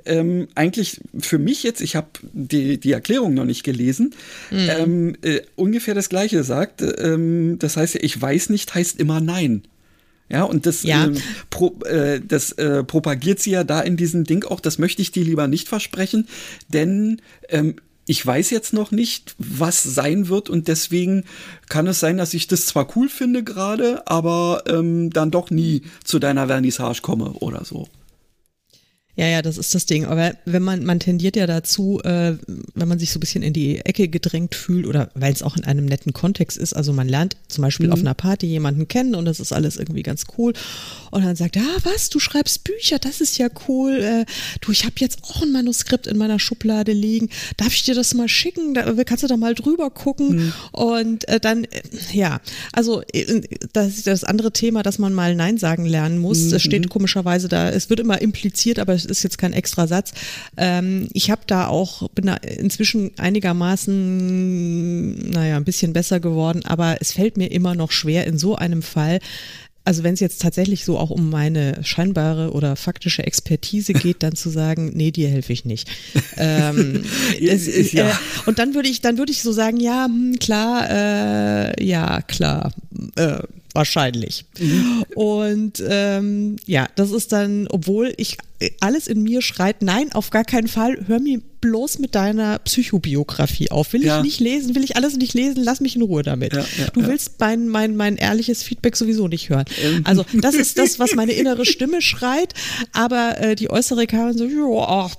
[0.07, 4.15] ähm, eigentlich für mich jetzt, ich habe die, die Erklärung noch nicht gelesen,
[4.51, 4.69] mhm.
[4.69, 6.83] ähm, äh, ungefähr das Gleiche sagt.
[6.83, 9.63] Ähm, das heißt, ich weiß nicht, heißt immer Nein.
[10.29, 11.05] Ja, und das, ja.
[11.05, 11.17] Ähm,
[11.51, 15.13] pro, äh, das äh, propagiert sie ja da in diesem Ding auch, das möchte ich
[15.13, 16.27] dir lieber nicht versprechen,
[16.69, 17.77] denn ähm,
[18.09, 21.25] ich weiß jetzt noch nicht, was sein wird und deswegen
[21.69, 25.83] kann es sein, dass ich das zwar cool finde gerade, aber ähm, dann doch nie
[26.05, 27.89] zu deiner Vernissage komme oder so.
[29.17, 30.05] Ja, ja, das ist das Ding.
[30.05, 32.35] Aber wenn man, man tendiert ja dazu, äh,
[32.75, 35.57] wenn man sich so ein bisschen in die Ecke gedrängt fühlt oder weil es auch
[35.57, 37.93] in einem netten Kontext ist, also man lernt zum Beispiel mhm.
[37.93, 40.53] auf einer Party jemanden kennen und das ist alles irgendwie ganz cool
[41.11, 43.93] und dann sagt, ah, was, du schreibst Bücher, das ist ja cool.
[44.03, 44.25] Äh,
[44.61, 47.31] du, ich habe jetzt auch ein Manuskript in meiner Schublade liegen.
[47.57, 48.75] Darf ich dir das mal schicken?
[48.75, 50.37] Da kannst du da mal drüber gucken.
[50.37, 50.53] Mhm.
[50.73, 51.81] Und äh, dann, äh,
[52.13, 52.43] ja,
[52.73, 53.41] also äh,
[53.73, 56.43] das ist das andere Thema, dass man mal Nein sagen lernen muss.
[56.45, 56.55] Mhm.
[56.55, 60.13] Es steht komischerweise da, es wird immer impliziert, aber es ist jetzt kein extra Satz.
[60.57, 66.97] Ähm, ich habe da auch, bin da inzwischen einigermaßen, naja, ein bisschen besser geworden, aber
[67.01, 69.21] es fällt mir immer noch schwer in so einem Fall,
[69.87, 74.35] also wenn es jetzt tatsächlich so auch um meine scheinbare oder faktische Expertise geht, dann
[74.35, 75.89] zu sagen, nee, dir helfe ich nicht.
[76.37, 77.05] ähm,
[77.41, 78.09] das, ja.
[78.09, 78.13] äh,
[78.47, 82.73] und dann würde ich, dann würde ich so sagen, ja, hm, klar, äh, ja, klar.
[83.15, 83.39] Äh,
[83.77, 84.47] wahrscheinlich.
[84.59, 85.05] Mhm.
[85.15, 88.39] Und ähm, ja, das ist dann, obwohl ich
[88.81, 93.71] alles in mir schreit, nein, auf gar keinen Fall, hör mir bloß mit deiner Psychobiografie
[93.71, 93.93] auf.
[93.93, 94.19] Will ja.
[94.19, 96.55] ich nicht lesen, will ich alles nicht lesen, lass mich in Ruhe damit.
[96.55, 99.67] Ja, ja, du willst mein, mein, mein ehrliches Feedback sowieso nicht hören.
[99.83, 100.03] Ähm.
[100.05, 102.55] Also das ist das, was meine innere Stimme schreit,
[102.93, 105.11] aber äh, die äußere Karin so, ja,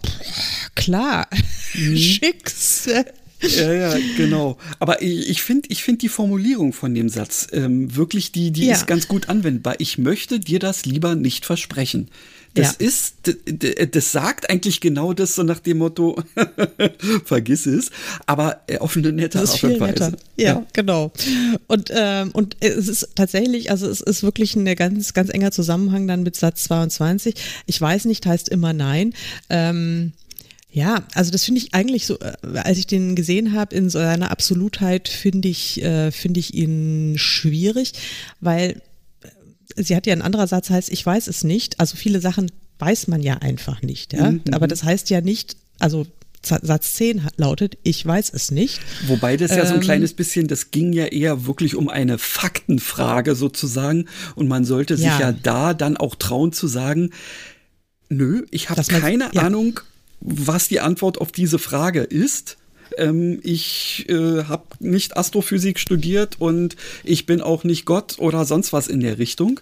[0.75, 1.27] klar,
[1.75, 1.97] mhm.
[1.97, 2.89] schick's.
[3.41, 4.57] Ja, ja, genau.
[4.79, 8.65] Aber ich, ich finde ich find die Formulierung von dem Satz ähm, wirklich, die, die
[8.65, 8.73] ja.
[8.73, 9.75] ist ganz gut anwendbar.
[9.79, 12.09] Ich möchte dir das lieber nicht versprechen.
[12.57, 12.87] Das ja.
[12.87, 13.15] ist,
[13.91, 16.21] das sagt eigentlich genau das so nach dem Motto,
[17.25, 17.91] vergiss es,
[18.25, 20.17] aber äh, auf eine nette Art und Weise.
[20.37, 21.11] Ja, ja, genau.
[21.67, 26.07] Und, ähm, und es ist tatsächlich, also es ist wirklich ein ganz, ganz enger Zusammenhang
[26.07, 27.35] dann mit Satz 22.
[27.67, 29.13] Ich weiß nicht, heißt immer nein.
[29.49, 30.13] Ähm,
[30.77, 33.97] ja, also das finde ich eigentlich so, äh, als ich den gesehen habe in so
[33.97, 37.93] einer Absolutheit, finde ich, äh, finde ich ihn schwierig,
[38.41, 38.79] weil
[39.23, 41.79] äh, sie hat ja einen anderen Satz, heißt, ich weiß es nicht.
[41.79, 44.29] Also viele Sachen weiß man ja einfach nicht, ja.
[44.29, 44.43] Mhm.
[44.51, 46.05] Aber das heißt ja nicht, also
[46.43, 48.79] Satz 10 lautet, ich weiß es nicht.
[49.07, 52.19] Wobei das ja so ein ähm, kleines bisschen, das ging ja eher wirklich um eine
[52.19, 54.05] Faktenfrage sozusagen.
[54.35, 57.09] Und man sollte sich ja, ja da dann auch trauen zu sagen,
[58.09, 59.41] nö, ich habe keine ja.
[59.41, 59.79] Ahnung,
[60.19, 62.57] was die Antwort auf diese Frage ist.
[62.97, 68.71] Ähm, ich äh, habe nicht Astrophysik studiert und ich bin auch nicht Gott oder sonst
[68.71, 69.59] was in der Richtung.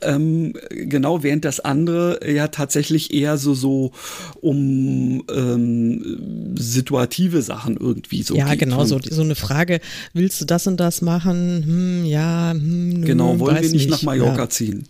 [0.00, 3.92] Ähm, genau, während das andere ja tatsächlich eher so, so
[4.40, 8.60] um ähm, situative Sachen irgendwie so Ja, geht.
[8.60, 9.80] genau, so, so eine Frage,
[10.12, 11.64] willst du das und das machen?
[11.64, 14.50] Hm, ja, hm, Genau, wollen wir nicht, nicht, nach Mallorca ja.
[14.50, 14.88] ziehen?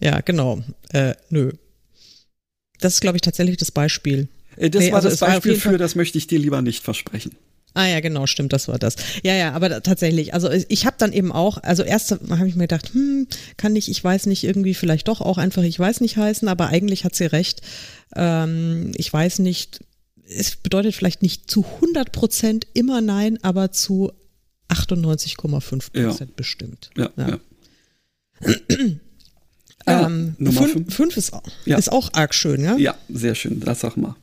[0.00, 0.60] Ja, genau.
[0.92, 1.52] Äh, nö.
[2.80, 4.28] Das ist, glaube ich, tatsächlich das Beispiel.
[4.56, 6.82] Äh, das nee, war also das Beispiel war für, das möchte ich dir lieber nicht
[6.82, 7.32] versprechen.
[7.74, 8.96] Ah ja, genau, stimmt, das war das.
[9.22, 12.64] Ja, ja, aber tatsächlich, also ich habe dann eben auch, also erst habe ich mir
[12.64, 16.16] gedacht, hm, kann ich, ich weiß nicht, irgendwie vielleicht doch auch einfach, ich weiß nicht
[16.16, 17.60] heißen, aber eigentlich hat sie recht.
[18.16, 19.80] Ähm, ich weiß nicht,
[20.28, 24.12] es bedeutet vielleicht nicht zu 100 Prozent immer nein, aber zu
[24.68, 26.36] 98,5 Prozent ja.
[26.36, 26.90] bestimmt.
[26.96, 27.38] Ja, ja.
[28.40, 28.54] ja.
[29.88, 31.32] ähm, fünf, fünf ist,
[31.64, 31.76] ja.
[31.76, 32.76] ist auch arg schön, ja?
[32.76, 34.16] Ja, sehr schön, das sag mal.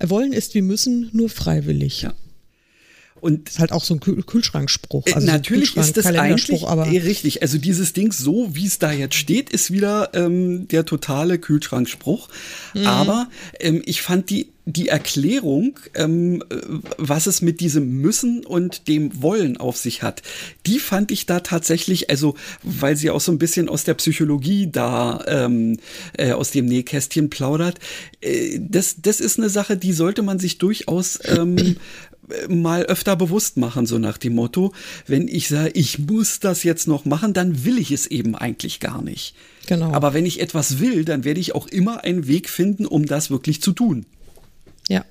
[0.00, 2.02] Wollen ist wie müssen, nur freiwillig.
[2.02, 2.14] Ja.
[3.22, 5.04] Und ist halt auch so ein Kühl Kühlschrankspruch.
[5.14, 7.40] Also natürlich so ist das eigentlich aber richtig.
[7.42, 12.28] Also dieses Ding, so wie es da jetzt steht, ist wieder ähm, der totale Kühlschrankspruch.
[12.74, 12.86] Mhm.
[12.86, 13.28] Aber
[13.60, 16.44] ähm, ich fand die die Erklärung, ähm,
[16.96, 20.22] was es mit diesem Müssen und dem Wollen auf sich hat,
[20.66, 24.68] die fand ich da tatsächlich, also weil sie auch so ein bisschen aus der Psychologie
[24.70, 25.78] da ähm,
[26.16, 27.80] äh, aus dem Nähkästchen plaudert,
[28.20, 31.76] äh, das, das ist eine Sache, die sollte man sich durchaus ähm,
[32.48, 34.72] mal öfter bewusst machen, so nach dem Motto,
[35.06, 38.80] wenn ich sage, ich muss das jetzt noch machen, dann will ich es eben eigentlich
[38.80, 39.34] gar nicht.
[39.66, 39.92] Genau.
[39.92, 43.30] Aber wenn ich etwas will, dann werde ich auch immer einen Weg finden, um das
[43.30, 44.06] wirklich zu tun.
[44.88, 45.04] Ja.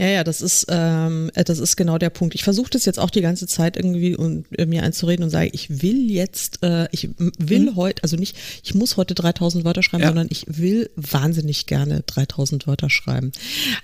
[0.00, 2.34] Ja, ja, das ist, ähm, äh, das ist genau der Punkt.
[2.34, 5.50] Ich versuche das jetzt auch die ganze Zeit irgendwie und äh, mir einzureden und sage,
[5.52, 7.76] ich will jetzt, äh, ich will mhm.
[7.76, 8.34] heute, also nicht,
[8.64, 10.08] ich muss heute 3000 Wörter schreiben, ja.
[10.08, 13.32] sondern ich will wahnsinnig gerne 3000 Wörter schreiben.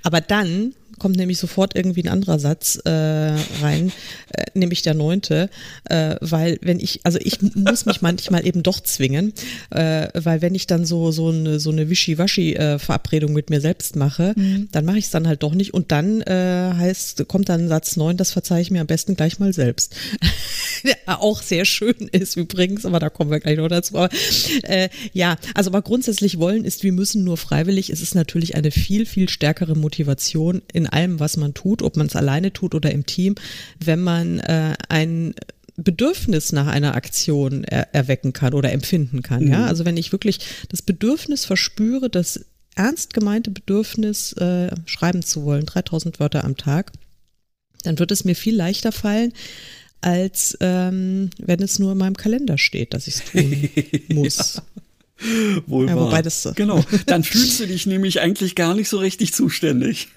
[0.02, 3.92] Aber dann kommt nämlich sofort irgendwie ein anderer Satz äh, rein,
[4.32, 5.48] äh, nämlich der neunte,
[5.84, 9.32] äh, weil wenn ich, also ich muss mich manchmal eben doch zwingen,
[9.70, 14.34] äh, weil wenn ich dann so so eine so eine Wischiwaschi-Verabredung mit mir selbst mache,
[14.36, 14.68] mhm.
[14.72, 17.96] dann mache ich es dann halt doch nicht und dann äh, heißt, kommt dann Satz
[17.96, 19.94] neun, das verzeihe ich mir am besten gleich mal selbst.
[20.84, 23.96] der auch sehr schön ist übrigens, aber da kommen wir gleich noch dazu.
[23.96, 24.08] Aber,
[24.62, 27.90] äh, ja, also aber grundsätzlich wollen ist, wir müssen nur freiwillig.
[27.90, 32.06] Es ist natürlich eine viel, viel stärkere Motivation in allem, was man tut, ob man
[32.06, 33.34] es alleine tut oder im Team,
[33.84, 35.34] wenn man äh, ein
[35.76, 39.44] Bedürfnis nach einer Aktion er erwecken kann oder empfinden kann.
[39.44, 39.52] Mhm.
[39.52, 45.44] Ja, also wenn ich wirklich das Bedürfnis verspüre, das ernst gemeinte Bedürfnis äh, schreiben zu
[45.44, 46.92] wollen, 3000 Wörter am Tag,
[47.82, 49.32] dann wird es mir viel leichter fallen,
[50.00, 53.68] als ähm, wenn es nur in meinem Kalender steht, dass ich es tun
[54.08, 54.56] muss.
[54.56, 54.62] ja.
[55.66, 59.32] Wohl ja, wobei das, genau, dann fühlst du dich nämlich eigentlich gar nicht so richtig
[59.32, 60.08] zuständig.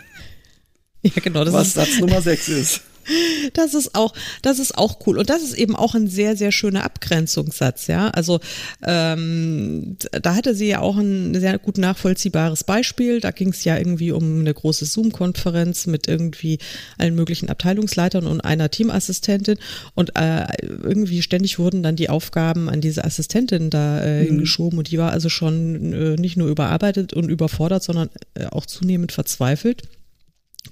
[1.03, 1.45] Ja, genau.
[1.45, 2.81] Das was ist, Satz Nummer 6 ist.
[3.53, 5.17] Das ist auch, das ist auch cool.
[5.17, 8.09] Und das ist eben auch ein sehr, sehr schöner Abgrenzungssatz, ja.
[8.09, 8.39] Also
[8.85, 13.19] ähm, da hatte sie ja auch ein sehr gut nachvollziehbares Beispiel.
[13.19, 16.59] Da ging es ja irgendwie um eine große Zoom-Konferenz mit irgendwie
[16.97, 19.57] allen möglichen Abteilungsleitern und einer Teamassistentin.
[19.95, 24.27] Und äh, irgendwie ständig wurden dann die Aufgaben an diese Assistentin da äh, mhm.
[24.27, 24.77] hingeschoben.
[24.77, 29.11] Und die war also schon äh, nicht nur überarbeitet und überfordert, sondern äh, auch zunehmend
[29.11, 29.83] verzweifelt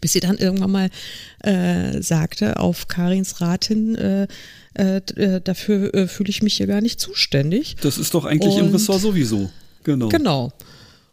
[0.01, 0.89] bis sie dann irgendwann mal
[1.43, 4.27] äh, sagte, auf Karins Ratin, äh,
[4.73, 7.77] äh, äh, dafür äh, fühle ich mich hier gar nicht zuständig.
[7.81, 9.49] Das ist doch eigentlich Und, im Ressort sowieso.
[9.83, 10.09] Genau.
[10.09, 10.51] Genau.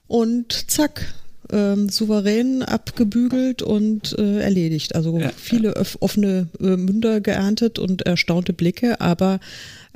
[0.07, 1.15] Und zack,
[1.51, 4.95] ähm, souverän abgebügelt und äh, erledigt.
[4.95, 5.83] Also ja, viele ja.
[6.01, 9.41] offene äh, Münder geerntet und erstaunte Blicke, aber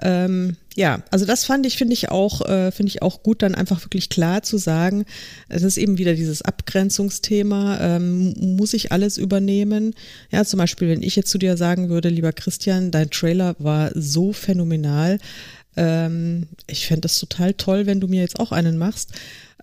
[0.00, 3.56] ähm, ja, also das fand ich, finde ich auch, äh, finde ich auch gut, dann
[3.56, 5.06] einfach wirklich klar zu sagen,
[5.48, 9.96] es ist eben wieder dieses Abgrenzungsthema, ähm, muss ich alles übernehmen?
[10.30, 13.90] Ja, zum Beispiel, wenn ich jetzt zu dir sagen würde, lieber Christian, dein Trailer war
[13.96, 15.18] so phänomenal,
[15.76, 19.10] ähm, ich fände das total toll, wenn du mir jetzt auch einen machst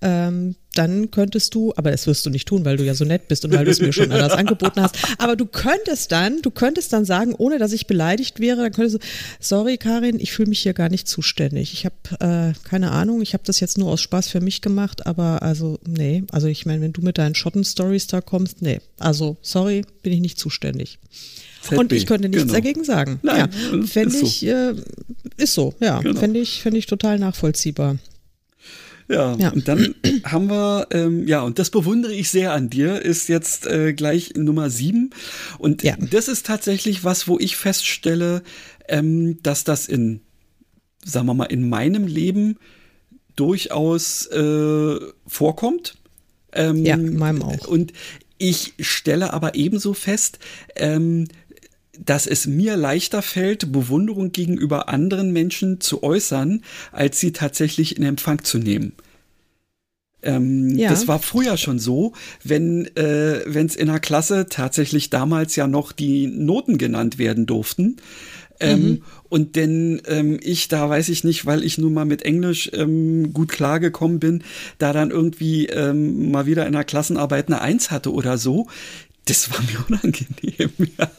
[0.02, 3.28] ähm, dann könntest du, aber das wirst du nicht tun, weil du ja so nett
[3.28, 6.52] bist und weil du es mir schon anders angeboten hast, aber du könntest dann, du
[6.52, 9.08] könntest dann sagen, ohne dass ich beleidigt wäre, dann könntest du,
[9.39, 11.74] sorry Karin, ich fühle mich hier gar nicht zuständig.
[11.74, 15.06] Ich habe äh, keine Ahnung, ich habe das jetzt nur aus Spaß für mich gemacht,
[15.06, 19.38] aber also nee, also ich meine, wenn du mit deinen Schotten-Stories da kommst, nee, also
[19.41, 21.00] sorry, bin ich nicht zuständig.
[21.62, 22.54] ZB, und ich könnte nichts genau.
[22.54, 23.20] dagegen sagen.
[23.24, 24.46] Nein, ja, fände ich, so.
[24.48, 24.76] äh,
[25.38, 26.20] ist so, ja, genau.
[26.20, 27.98] fände ich, fänd ich total nachvollziehbar.
[29.08, 29.93] Ja, ja, und dann
[30.24, 34.34] haben wir, ähm, ja, und das bewundere ich sehr an dir, ist jetzt äh, gleich
[34.36, 35.12] Nummer sieben.
[35.60, 35.95] Und ja.
[35.97, 38.41] das ist tatsächlich was, wo ich feststelle,
[38.88, 40.22] ähm, dass das in,
[41.03, 42.58] sagen wir mal, in meinem Leben
[43.36, 45.95] durchaus äh, vorkommt.
[46.53, 47.68] Ähm, ja, in meinem auch.
[47.68, 47.93] Und
[48.38, 50.39] ich stelle aber ebenso fest,
[50.76, 51.28] ähm,
[52.04, 58.04] dass es mir leichter fällt, Bewunderung gegenüber anderen Menschen zu äußern, als sie tatsächlich in
[58.04, 58.93] Empfang zu nehmen.
[60.26, 60.89] Ähm, ja.
[60.89, 65.91] Das war früher schon so, wenn äh, es in der Klasse tatsächlich damals ja noch
[65.91, 67.98] die Noten genannt werden durften.
[68.60, 69.04] Ähm, mhm.
[69.30, 73.34] Und denn ähm, ich, da weiß ich nicht, weil ich nun mal mit Englisch ähm,
[73.34, 74.43] gut klargekommen bin,
[74.78, 78.68] da dann irgendwie ähm, mal wieder in der Klassenarbeit eine Eins hatte oder so,
[79.26, 81.10] das war mir unangenehm, ja.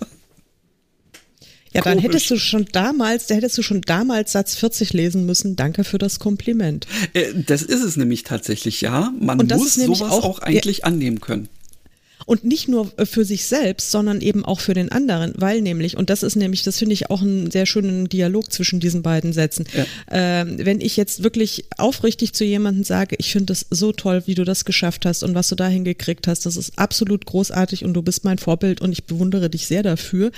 [1.77, 5.57] Ja, dann hättest du schon damals, da hättest du schon damals Satz 40 lesen müssen.
[5.57, 6.87] Danke für das Kompliment.
[7.13, 9.13] Äh, das ist es nämlich tatsächlich, ja.
[9.21, 11.49] Man muss sowas auch, auch eigentlich ja, annehmen können.
[12.27, 16.11] Und nicht nur für sich selbst, sondern eben auch für den anderen, weil nämlich, und
[16.11, 19.65] das ist nämlich, das finde ich auch einen sehr schönen Dialog zwischen diesen beiden Sätzen.
[19.73, 20.41] Ja.
[20.41, 24.35] Äh, wenn ich jetzt wirklich aufrichtig zu jemandem sage, ich finde es so toll, wie
[24.35, 27.95] du das geschafft hast und was du dahin gekriegt hast, das ist absolut großartig und
[27.95, 30.33] du bist mein Vorbild und ich bewundere dich sehr dafür,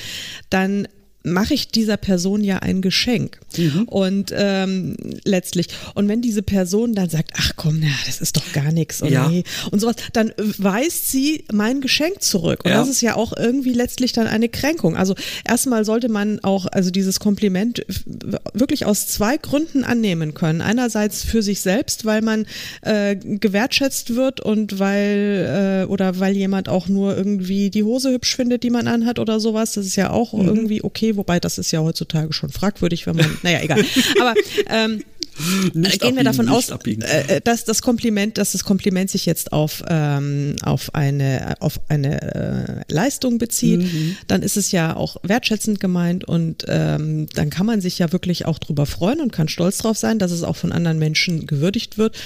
[0.51, 0.89] dann
[1.25, 3.41] mache ich dieser Person ja ein Geschenk.
[3.57, 3.85] Mhm.
[3.85, 8.53] Und ähm, letztlich, und wenn diese Person dann sagt, ach komm, na, das ist doch
[8.53, 9.29] gar nichts und ja.
[9.29, 12.65] nee, und sowas, dann weist sie mein Geschenk zurück.
[12.65, 12.79] Und ja.
[12.79, 14.97] das ist ja auch irgendwie letztlich dann eine Kränkung.
[14.97, 15.15] Also
[15.47, 17.85] erstmal sollte man auch, also dieses Kompliment
[18.55, 20.61] wirklich aus zwei Gründen annehmen können.
[20.61, 22.47] Einerseits für sich selbst, weil man
[22.83, 28.37] äh, gewertschätzt wird und weil äh, oder weil jemand auch nur irgendwie die Hose hübsch
[28.37, 29.73] findet, die man anhat oder sowas.
[29.73, 30.47] Das ist ja auch mhm.
[30.47, 33.85] irgendwie okay, wobei das ist ja heutzutage schon fragwürdig, wenn man, naja, egal.
[34.21, 34.35] Aber
[34.69, 35.03] ähm,
[35.75, 39.53] nicht gehen wir davon aus, äh, äh, dass das Kompliment, dass das Kompliment sich jetzt
[39.53, 44.17] auf ähm, auf eine auf eine äh, Leistung bezieht, mhm.
[44.27, 48.47] dann ist es ja auch wertschätzend gemeint und ähm, dann kann man sich ja wirklich
[48.47, 51.99] auch drüber freuen und kann stolz drauf sein, dass es auch von anderen Menschen gewürdigt
[51.99, 52.17] wird.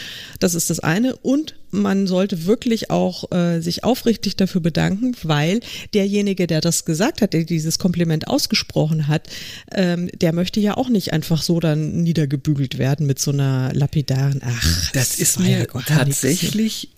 [0.40, 5.60] Das ist das eine und man sollte wirklich auch äh, sich aufrichtig dafür bedanken, weil
[5.94, 9.28] derjenige, der das gesagt hat, der dieses Kompliment ausgesprochen hat,
[9.72, 14.40] ähm, der möchte ja auch nicht einfach so dann niedergebügelt werden mit so einer lapidaren,
[14.44, 16.90] ach, das, das ist mir tatsächlich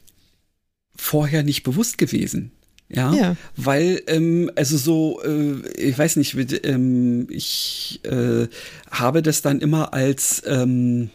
[0.96, 2.50] vorher nicht bewusst gewesen.
[2.90, 8.46] Ja, ja, weil, ähm, also so, äh, ich weiß nicht, ähm, ich äh,
[8.90, 11.10] habe das dann immer als, ähm,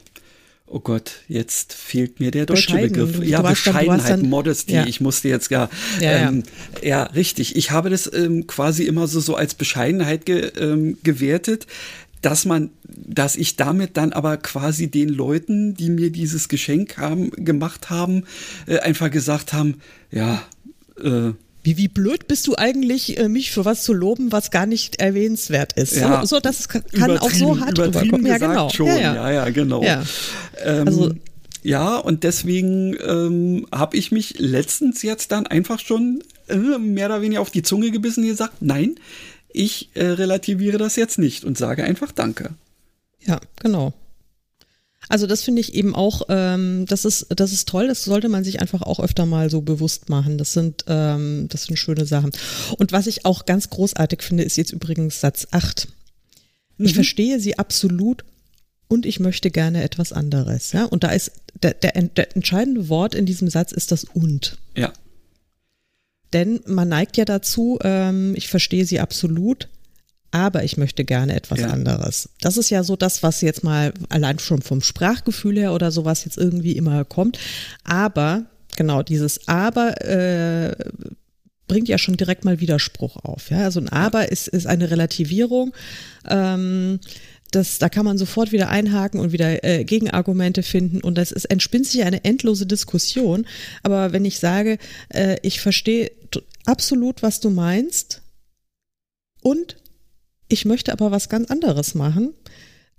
[0.72, 2.78] Oh Gott, jetzt fehlt mir der deutsche.
[2.78, 3.24] Begriff.
[3.24, 4.74] Ja, Bescheidenheit, dann, Modesty.
[4.74, 4.86] Ja.
[4.86, 5.68] Ich musste jetzt gar.
[6.00, 6.44] Ja, ähm,
[6.82, 6.88] ja.
[6.88, 7.56] ja, richtig.
[7.56, 11.66] Ich habe das ähm, quasi immer so, so als Bescheidenheit ge, ähm, gewertet,
[12.22, 17.32] dass man, dass ich damit dann aber quasi den Leuten, die mir dieses Geschenk haben,
[17.32, 18.26] gemacht haben,
[18.68, 20.44] äh, einfach gesagt haben, ja,
[21.02, 21.32] äh,
[21.64, 25.00] wie, wie blöd bist du eigentlich, äh, mich für was zu loben, was gar nicht
[25.00, 25.96] erwähnenswert ist?
[25.96, 28.26] Ja, so, so, das kann auch so hart rüberkommen.
[28.26, 28.70] Ja, genau.
[28.70, 28.88] Schon.
[28.88, 29.16] Ja, ja.
[29.16, 29.84] ja, ja genau.
[29.84, 30.04] Ja.
[30.64, 31.14] Ähm, also,
[31.62, 37.22] ja, und deswegen ähm, habe ich mich letztens jetzt dann einfach schon äh, mehr oder
[37.22, 38.96] weniger auf die Zunge gebissen und gesagt, nein,
[39.52, 42.52] ich äh, relativiere das jetzt nicht und sage einfach Danke.
[43.22, 43.94] Ja, genau.
[45.10, 48.44] Also das finde ich eben auch, ähm, das ist, das ist toll, das sollte man
[48.44, 50.38] sich einfach auch öfter mal so bewusst machen.
[50.38, 52.32] Das sind, ähm, das sind schöne Sachen.
[52.78, 55.88] Und was ich auch ganz großartig finde, ist jetzt übrigens Satz 8.
[56.78, 56.86] Mhm.
[56.86, 58.24] Ich verstehe sie absolut
[58.88, 60.74] und ich möchte gerne etwas anderes.
[60.74, 60.86] Ja?
[60.86, 61.32] Und da ist
[61.64, 64.60] der, der, der entscheidende Wort in diesem Satz ist das und.
[64.76, 64.94] Ja.
[66.34, 69.70] Denn man neigt ja dazu, ähm, ich verstehe sie absolut,
[70.32, 71.70] aber ich möchte gerne etwas ja.
[71.70, 72.30] anderes.
[72.42, 76.26] Das ist ja so das, was jetzt mal allein schon vom Sprachgefühl her oder sowas
[76.26, 77.40] jetzt irgendwie immer kommt.
[77.84, 80.76] Aber, genau, dieses Aber äh,
[81.68, 83.50] bringt ja schon direkt mal Widerspruch auf.
[83.50, 83.64] Ja?
[83.64, 85.74] Also ein Aber ist, ist eine Relativierung.
[86.28, 87.00] Ähm,
[87.52, 91.46] das, da kann man sofort wieder einhaken und wieder äh, Gegenargumente finden und das ist,
[91.46, 93.48] entspinnt sich eine endlose Diskussion.
[93.82, 94.78] Aber wenn ich sage,
[95.10, 96.12] äh, ich verstehe
[96.66, 98.22] absolut, was du meinst
[99.42, 99.78] und
[100.50, 102.34] ich möchte aber was ganz anderes machen,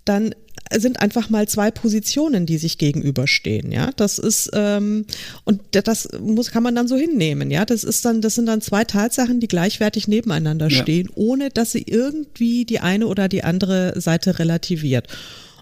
[0.04, 0.34] dann
[0.72, 3.72] sind einfach mal zwei Positionen, die sich gegenüberstehen.
[3.72, 5.04] Ja, das ist ähm,
[5.44, 7.50] und das muss kann man dann so hinnehmen.
[7.50, 11.12] Ja, das ist dann das sind dann zwei Tatsachen, die gleichwertig nebeneinander stehen, ja.
[11.16, 15.08] ohne dass sie irgendwie die eine oder die andere Seite relativiert.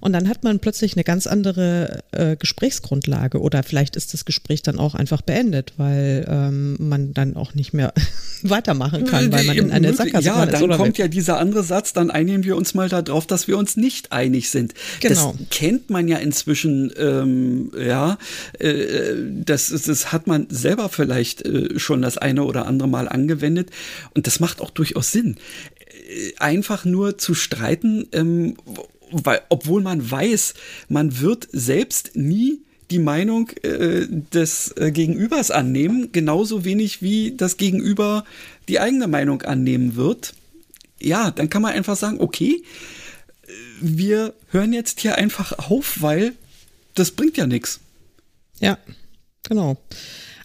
[0.01, 4.63] Und dann hat man plötzlich eine ganz andere äh, Gesprächsgrundlage oder vielleicht ist das Gespräch
[4.63, 7.93] dann auch einfach beendet, weil ähm, man dann auch nicht mehr
[8.43, 11.63] weitermachen kann, weil man in eine Sackgasse Ja, ist, dann oder kommt ja dieser andere
[11.63, 14.75] Satz, dann einigen wir uns mal darauf, dass wir uns nicht einig sind.
[15.01, 15.35] Genau.
[15.39, 18.19] Das kennt man ja inzwischen, ähm, ja,
[18.59, 23.71] äh, das, das hat man selber vielleicht äh, schon das eine oder andere Mal angewendet
[24.15, 25.37] und das macht auch durchaus Sinn.
[26.09, 28.57] Äh, Einfach nur zu streiten, ähm,
[29.11, 30.55] weil, obwohl man weiß,
[30.89, 37.57] man wird selbst nie die Meinung äh, des äh, Gegenübers annehmen, genauso wenig wie das
[37.57, 38.25] Gegenüber
[38.69, 40.35] die eigene Meinung annehmen wird.
[41.01, 42.63] Ja, dann kann man einfach sagen, okay,
[43.81, 46.35] wir hören jetzt hier einfach auf, weil
[46.95, 47.81] das bringt ja nichts.
[48.61, 48.79] Ja,
[49.45, 49.77] genau.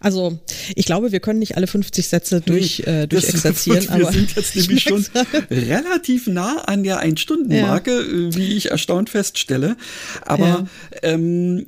[0.04, 0.38] Also
[0.76, 4.36] ich glaube, wir können nicht alle 50 Sätze durch, äh, Das- durchexerzieren, wir aber sind
[4.36, 5.49] jetzt ich nämlich schon merk's.
[5.49, 9.78] relativ nah an der Ein-Stunden-Marke, äh, wie ich erstaunt feststelle.
[10.26, 10.68] Aber Ja.
[11.01, 11.66] ähm,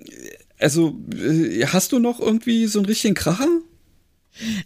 [0.60, 3.48] also äh, hast du noch irgendwie so einen richtigen Kracher?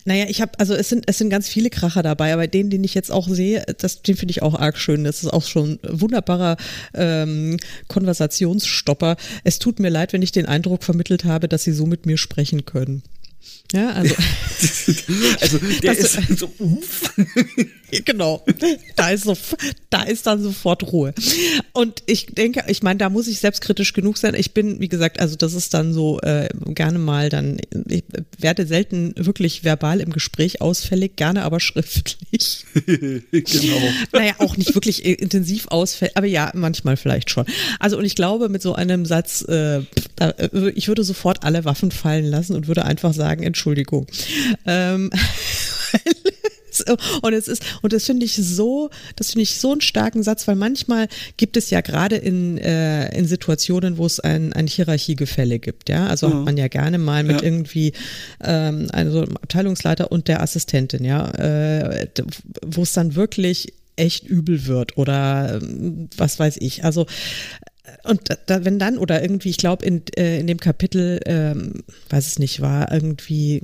[0.03, 2.83] Naja, ich habe, also es sind, es sind ganz viele Kracher dabei, aber den, den
[2.83, 5.03] ich jetzt auch sehe, das, den finde ich auch arg schön.
[5.03, 6.57] Das ist auch schon ein wunderbarer
[6.95, 7.57] ähm,
[7.87, 9.15] Konversationsstopper.
[9.43, 12.17] Es tut mir leid, wenn ich den Eindruck vermittelt habe, dass Sie so mit mir
[12.17, 13.03] sprechen können.
[13.71, 14.15] Ja, also
[15.41, 17.13] Also der ist so, uff.
[18.05, 18.45] genau.
[18.95, 19.37] Da ist so,
[19.89, 21.13] da ist dann sofort Ruhe.
[21.73, 24.35] Und ich denke, ich meine, da muss ich selbstkritisch genug sein.
[24.35, 28.03] Ich bin, wie gesagt, also das ist dann so äh, gerne mal dann, ich
[28.37, 32.65] werde selten wirklich verbal im Gespräch ausfällig, gerne aber schriftlich.
[32.73, 33.89] genau.
[34.11, 37.45] Naja, auch nicht wirklich intensiv ausfällt, aber ja, manchmal vielleicht schon.
[37.79, 39.77] Also und ich glaube, mit so einem Satz, äh,
[40.19, 44.07] äh, ich würde sofort alle Waffen fallen lassen und würde einfach sagen, Entschuldigung.
[44.65, 45.11] Ähm,
[47.21, 50.47] und es ist, und das finde ich so, das finde ich so einen starken Satz,
[50.47, 51.07] weil manchmal
[51.37, 56.07] gibt es ja gerade in, äh, in Situationen, wo es ein, ein Hierarchiegefälle gibt, ja.
[56.07, 57.43] Also hat man ja gerne mal mit Ja.
[57.43, 57.93] irgendwie
[58.43, 62.07] ähm, also Abteilungsleiter und der Assistentin, ja, äh,
[62.65, 66.85] wo es dann wirklich echt übel wird oder ähm, was weiß ich.
[66.85, 67.05] Also
[68.09, 71.83] und da- da, wenn dann oder irgendwie, ich glaube in, äh, in dem Kapitel, ähm,
[72.09, 73.61] weiß es nicht, war irgendwie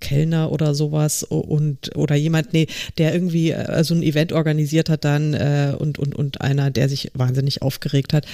[0.00, 2.66] Kellner oder sowas und oder jemand, nee,
[2.98, 6.88] der irgendwie äh, so ein Event organisiert hat dann äh, und, und, und einer, der
[6.88, 8.26] sich wahnsinnig aufgeregt hat.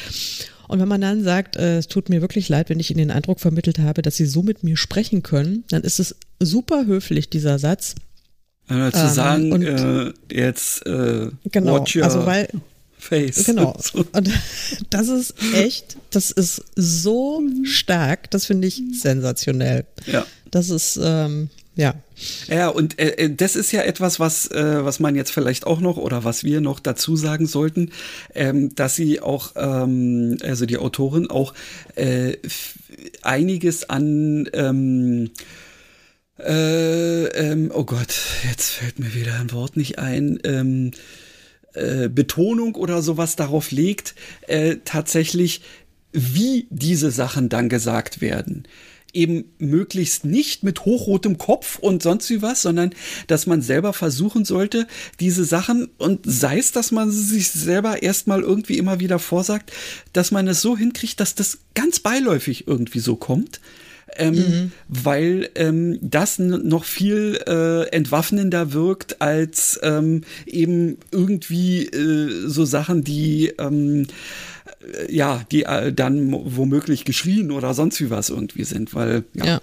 [0.67, 3.11] Und wenn man dann sagt, äh, es tut mir wirklich leid, wenn ich Ihnen den
[3.11, 7.29] Eindruck vermittelt habe, dass Sie so mit mir sprechen können, dann ist es super höflich,
[7.29, 7.95] dieser Satz.
[8.71, 12.49] Äh, zu Ähm, sagen, und- äh, jetzt äh, Genau, watch your also weil,
[13.09, 13.45] face.
[13.45, 13.77] Genau.
[14.13, 14.31] Und
[14.91, 19.85] das ist echt, das ist so stark, das finde ich sensationell.
[20.07, 20.27] Ja.
[20.51, 21.95] Das ist, ähm, ja.
[22.49, 25.79] Ja, und äh, äh, das ist ja etwas, was, äh, was man jetzt vielleicht auch
[25.79, 27.93] noch oder was wir noch dazu sagen sollten,
[28.35, 31.55] ähm, dass sie auch, ähm, also die Autorin auch
[31.95, 32.37] äh,
[33.23, 35.31] einiges an ähm,
[36.41, 38.15] äh, ähm, oh Gott,
[38.49, 40.93] jetzt fällt mir wieder ein Wort nicht ein.
[41.79, 44.15] Äh, Betonung oder sowas darauf legt,
[44.47, 45.63] äh, tatsächlich,
[46.13, 48.67] wie diese Sachen dann gesagt werden.
[49.13, 52.91] Eben möglichst nicht mit hochrotem Kopf und sonst wie was, sondern
[53.27, 54.87] dass man selber versuchen sollte,
[55.21, 59.73] diese Sachen und sei es, dass man sich selber erstmal irgendwie immer wieder vorsagt,
[60.13, 63.61] dass man es so hinkriegt, dass das ganz beiläufig irgendwie so kommt.
[64.19, 72.65] Ähm, weil ähm, das noch viel äh, entwaffnender wirkt als ähm, eben irgendwie äh, so
[72.65, 74.07] Sachen, die ähm,
[74.93, 79.45] äh, ja, die äh, dann womöglich geschrien oder sonst wie was irgendwie sind, weil ja,
[79.45, 79.61] Ja.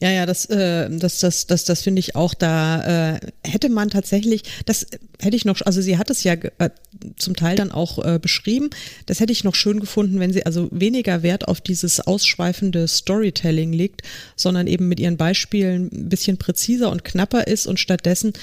[0.00, 2.34] Ja, ja, das, äh, das, das, das, das finde ich auch.
[2.34, 4.86] Da äh, hätte man tatsächlich, das
[5.20, 6.70] hätte ich noch, also sie hat es ja äh,
[7.16, 8.68] zum Teil dann auch äh, beschrieben.
[9.06, 13.72] Das hätte ich noch schön gefunden, wenn sie also weniger Wert auf dieses ausschweifende Storytelling
[13.72, 14.02] legt,
[14.36, 18.34] sondern eben mit ihren Beispielen ein bisschen präziser und knapper ist und stattdessen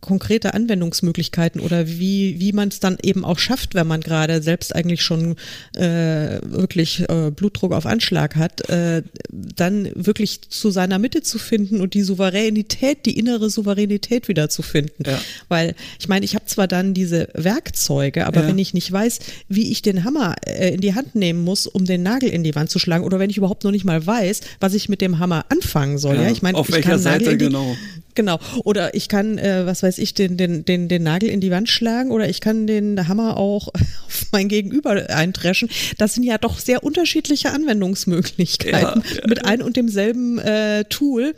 [0.00, 4.74] konkrete Anwendungsmöglichkeiten oder wie, wie man es dann eben auch schafft, wenn man gerade selbst
[4.74, 5.36] eigentlich schon
[5.74, 11.80] äh, wirklich äh, Blutdruck auf Anschlag hat, äh, dann wirklich zu seiner Mitte zu finden
[11.80, 15.02] und die Souveränität, die innere Souveränität wieder zu finden.
[15.06, 15.18] Ja.
[15.48, 18.48] Weil ich meine, ich habe zwar dann diese Werkzeuge, aber Ja.
[18.48, 19.18] wenn ich nicht weiß,
[19.48, 22.54] wie ich den Hammer äh, in die Hand nehmen muss, um den Nagel in die
[22.54, 25.18] Wand zu schlagen, oder wenn ich überhaupt noch nicht mal weiß, was ich mit dem
[25.18, 27.76] Hammer anfangen soll, ja, Ja, ich meine, auf welcher Seite die, genau.
[28.16, 28.40] Genau.
[28.64, 31.68] Oder ich kann, äh, was weiß ich, den, den, den, den Nagel in die Wand
[31.68, 33.68] schlagen oder ich kann den Hammer auch
[34.06, 35.68] auf mein Gegenüber eintreschen.
[35.98, 41.34] Das sind ja doch sehr unterschiedliche Anwendungsmöglichkeiten Ja, mit ein und demselben äh, Tool.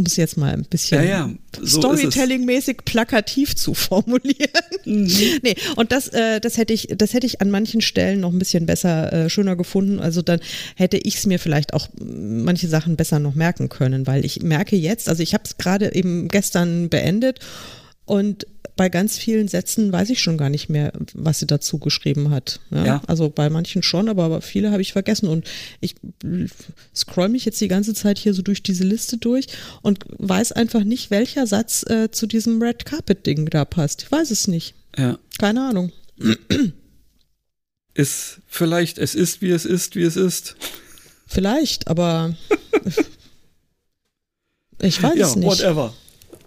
[0.00, 1.30] Um es jetzt mal ein bisschen ja, ja,
[1.60, 4.48] so Storytelling-mäßig plakativ zu formulieren.
[4.86, 5.40] Mhm.
[5.42, 8.38] nee, und das, äh, das hätte ich, das hätte ich an manchen Stellen noch ein
[8.38, 10.00] bisschen besser, äh, schöner gefunden.
[10.00, 10.40] Also dann
[10.74, 14.74] hätte ich es mir vielleicht auch manche Sachen besser noch merken können, weil ich merke
[14.74, 17.40] jetzt, also ich habe es gerade eben gestern beendet
[18.06, 18.46] und
[18.80, 22.60] bei ganz vielen Sätzen weiß ich schon gar nicht mehr, was sie dazu geschrieben hat.
[22.70, 22.86] Ja?
[22.86, 23.02] ja.
[23.06, 25.28] Also bei manchen schon, aber viele habe ich vergessen.
[25.28, 25.46] Und
[25.80, 25.96] ich
[26.96, 29.48] scroll mich jetzt die ganze Zeit hier so durch diese Liste durch
[29.82, 34.04] und weiß einfach nicht, welcher Satz äh, zu diesem Red Carpet-Ding da passt.
[34.04, 34.74] Ich weiß es nicht.
[34.96, 35.18] Ja.
[35.38, 35.92] Keine Ahnung.
[37.92, 40.56] Ist vielleicht, es ist, wie es ist, wie es ist.
[41.26, 42.34] Vielleicht, aber
[44.80, 45.46] ich weiß ja, es nicht.
[45.46, 45.92] Whatever.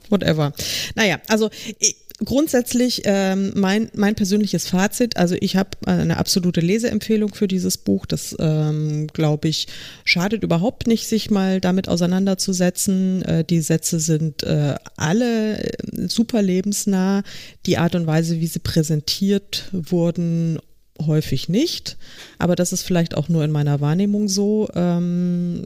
[0.09, 0.53] Whatever.
[0.95, 7.33] Naja, also ich, grundsätzlich ähm, mein, mein persönliches Fazit, also ich habe eine absolute Leseempfehlung
[7.33, 8.05] für dieses Buch.
[8.05, 9.67] Das, ähm, glaube ich,
[10.05, 13.23] schadet überhaupt nicht, sich mal damit auseinanderzusetzen.
[13.23, 17.23] Äh, die Sätze sind äh, alle äh, super lebensnah.
[17.65, 20.59] Die Art und Weise, wie sie präsentiert wurden,
[21.01, 21.97] häufig nicht.
[22.37, 24.69] Aber das ist vielleicht auch nur in meiner Wahrnehmung so.
[24.75, 25.65] Ähm,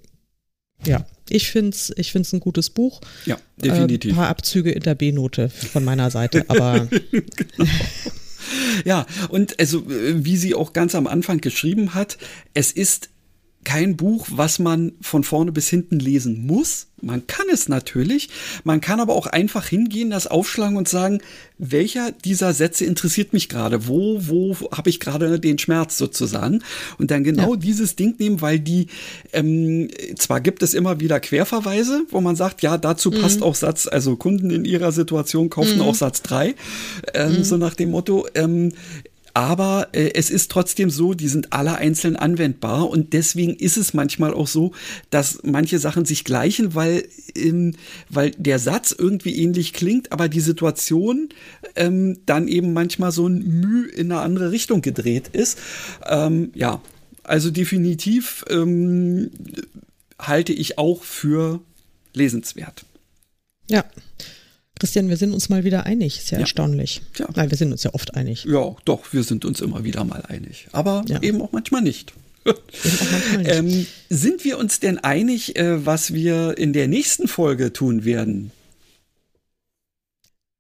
[0.86, 3.02] ja, ich finde es ich find's ein gutes Buch.
[3.26, 4.12] Ja, definitiv.
[4.12, 6.88] Ein äh, paar Abzüge in der B-Note von meiner Seite, aber.
[6.88, 7.70] genau.
[8.86, 12.18] Ja, und also, äh, wie sie auch ganz am Anfang geschrieben hat,
[12.54, 13.10] es ist
[13.68, 16.88] kein Buch, was man von vorne bis hinten lesen muss.
[17.02, 18.30] Man kann es natürlich.
[18.64, 21.20] Man kann aber auch einfach hingehen, das aufschlagen und sagen,
[21.58, 23.86] welcher dieser Sätze interessiert mich gerade?
[23.90, 26.64] Wo, wo habe ich gerade den Schmerz sozusagen?
[26.98, 27.60] Und dann genau ja.
[27.60, 28.88] dieses Ding nehmen, weil die,
[29.34, 33.20] ähm, zwar gibt es immer wieder Querverweise, wo man sagt, ja, dazu mhm.
[33.20, 35.82] passt auch Satz, also Kunden in ihrer Situation kaufen mhm.
[35.82, 36.56] auch Satz drei,
[37.14, 37.44] ähm, mhm.
[37.44, 38.72] so nach dem Motto, ähm,
[39.38, 43.94] aber äh, es ist trotzdem so, die sind alle einzeln anwendbar und deswegen ist es
[43.94, 44.72] manchmal auch so,
[45.12, 47.76] dass manche Sachen sich gleichen, weil, ähm,
[48.10, 51.30] weil der Satz irgendwie ähnlich klingt, aber die Situation
[51.76, 55.60] ähm, dann eben manchmal so ein Mühe in eine andere Richtung gedreht ist.
[56.08, 56.82] Ähm, ja,
[57.22, 59.30] also definitiv ähm,
[60.18, 61.62] halte ich auch für
[62.12, 62.86] lesenswert.
[63.70, 63.86] Ja.
[64.80, 66.18] Christian, wir sind uns mal wieder einig.
[66.20, 66.42] Ist ja, ja.
[66.42, 67.02] erstaunlich.
[67.18, 67.28] Ja.
[67.36, 68.46] Nein, wir sind uns ja oft einig.
[68.46, 70.68] Ja, doch, wir sind uns immer wieder mal einig.
[70.72, 71.22] Aber ja.
[71.22, 72.14] eben auch manchmal nicht.
[73.46, 78.52] ähm, sind wir uns denn einig, äh, was wir in der nächsten Folge tun werden?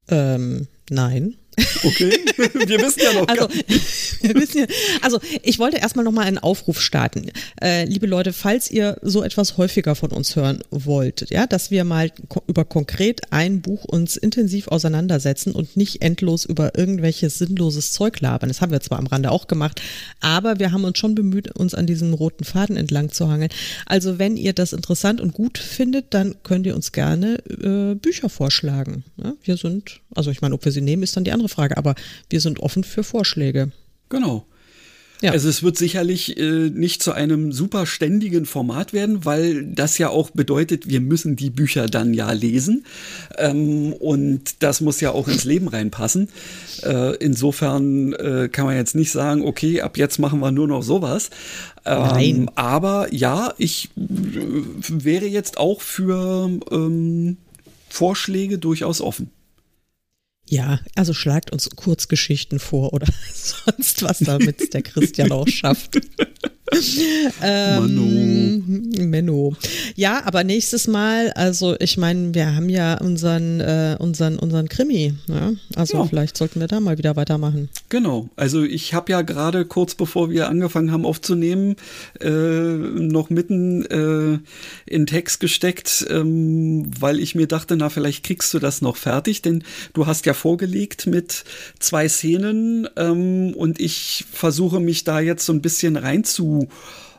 [0.09, 1.35] Ähm, nein.
[1.83, 3.27] Okay, wir wissen ja noch.
[3.27, 3.47] Also,
[4.21, 4.65] wir wissen ja,
[5.01, 7.31] also ich wollte erstmal nochmal einen Aufruf starten.
[7.61, 11.83] Äh, liebe Leute, falls ihr so etwas häufiger von uns hören wollt, ja, dass wir
[11.83, 17.91] mal ko über konkret ein Buch uns intensiv auseinandersetzen und nicht endlos über irgendwelches sinnloses
[17.91, 18.49] Zeug labern.
[18.49, 19.81] Das haben wir zwar am Rande auch gemacht,
[20.19, 23.49] aber wir haben uns schon bemüht, uns an diesem roten Faden entlang zu hangeln.
[23.87, 28.29] Also wenn ihr das interessant und gut findet, dann könnt ihr uns gerne äh, Bücher
[28.29, 29.03] vorschlagen.
[29.21, 31.55] Ja, wir sind, also ich meine, ob wir sie nehmen, ist dann die andere andere
[31.55, 31.95] Frage, aber
[32.29, 33.71] wir sind offen für Vorschläge.
[34.09, 34.45] Genau.
[35.19, 35.31] Ja.
[35.31, 40.09] Also es wird sicherlich äh, nicht zu einem super ständigen Format werden, weil das ja
[40.09, 42.85] auch bedeutet, wir müssen die Bücher dann ja lesen.
[43.39, 46.29] Ähm, und das muss ja auch ins Leben reinpassen.
[46.83, 50.83] Äh, insofern äh, kann man jetzt nicht sagen, okay, ab jetzt machen wir nur noch
[50.83, 51.31] sowas.
[51.83, 52.51] Ähm, Nein.
[52.53, 54.01] Aber ja, ich äh,
[54.87, 57.37] wäre jetzt auch für ähm,
[57.89, 59.31] Vorschläge durchaus offen.
[60.49, 65.99] Ja, also schlagt uns Kurzgeschichten vor oder sonst was, damit der Christian auch schafft.
[67.41, 69.05] Ähm, Menno.
[69.07, 69.55] Menno.
[69.95, 75.13] Ja, aber nächstes Mal, also ich meine, wir haben ja unseren, äh, unseren, unseren Krimi.
[75.27, 75.53] Ja?
[75.75, 76.05] Also ja.
[76.05, 77.69] vielleicht sollten wir da mal wieder weitermachen.
[77.89, 78.29] Genau.
[78.35, 81.75] Also ich habe ja gerade kurz bevor wir angefangen haben aufzunehmen,
[82.19, 84.39] äh, noch mitten äh,
[84.85, 89.41] in Text gesteckt, ähm, weil ich mir dachte, na, vielleicht kriegst du das noch fertig,
[89.41, 89.63] denn
[89.93, 91.43] du hast ja vorgelegt mit
[91.79, 96.23] zwei Szenen ähm, und ich versuche mich da jetzt so ein bisschen rein
[96.61, 96.69] zu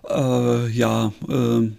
[0.08, 1.70] äh, ja, äh,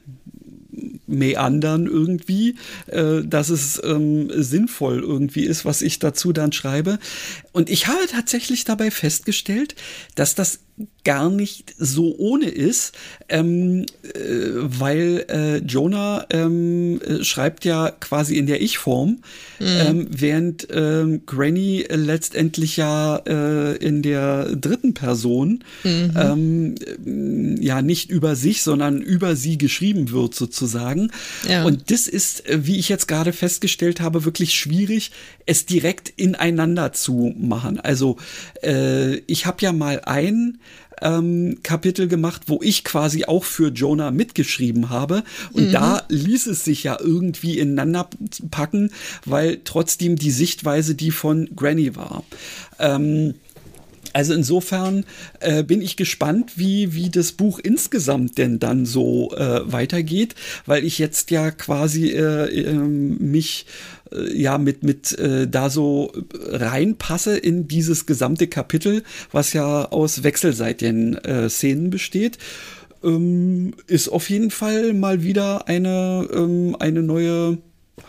[1.07, 2.55] meandern irgendwie,
[2.87, 6.99] äh, dass es ähm, sinnvoll irgendwie ist, was ich dazu dann schreibe.
[7.51, 9.75] Und ich habe tatsächlich dabei festgestellt,
[10.15, 10.59] dass das
[11.09, 12.95] gar nicht so ohne ist,
[13.29, 14.19] ähm, äh,
[14.53, 19.17] weil äh, Jonah ähm, äh, schreibt ja quasi in der Ich-Form,
[19.57, 19.65] mhm.
[19.65, 26.13] ähm, während ähm, Granny letztendlich ja äh, in der dritten Person mhm.
[26.15, 31.09] ähm, ja nicht über sich, sondern über sie geschrieben wird sozusagen.
[31.49, 31.63] Ja.
[31.63, 35.09] Und das ist, äh, wie ich jetzt gerade festgestellt habe, wirklich schwierig,
[35.47, 37.79] es direkt ineinander zu machen.
[37.79, 38.17] Also
[38.61, 40.59] äh, ich habe ja mal ein
[41.01, 45.23] ähm, Kapitel gemacht, wo ich quasi auch für Jonah mitgeschrieben habe.
[45.53, 45.71] Und mhm.
[45.71, 48.09] da ließ es sich ja irgendwie ineinander
[48.51, 48.91] packen,
[49.25, 52.23] weil trotzdem die Sichtweise die von Granny war.
[52.79, 53.35] Ähm,
[54.13, 55.05] also insofern
[55.39, 60.35] äh, bin ich gespannt, wie, wie das Buch insgesamt denn dann so äh, weitergeht,
[60.65, 63.65] weil ich jetzt ja quasi äh, ähm, mich
[64.33, 71.15] ja mit, mit äh, da so reinpasse in dieses gesamte Kapitel, was ja aus wechselseitigen
[71.17, 72.37] äh, Szenen besteht.
[73.03, 77.59] Ähm, ist auf jeden Fall mal wieder eine, ähm, eine neue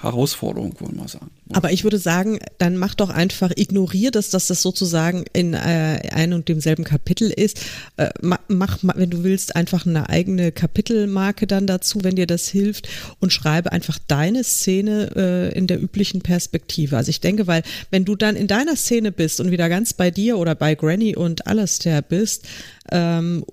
[0.01, 1.31] Herausforderung, wollen wir sagen.
[1.53, 6.01] Aber ich würde sagen, dann mach doch einfach, ignorier das, dass das sozusagen in äh,
[6.13, 7.61] einem und demselben Kapitel ist.
[7.97, 12.89] Äh, mach, wenn du willst, einfach eine eigene Kapitelmarke dann dazu, wenn dir das hilft
[13.19, 16.97] und schreibe einfach deine Szene äh, in der üblichen Perspektive.
[16.97, 20.11] Also ich denke, weil wenn du dann in deiner Szene bist und wieder ganz bei
[20.11, 22.47] dir oder bei Granny und Alastair bist,
[22.93, 23.45] ähm,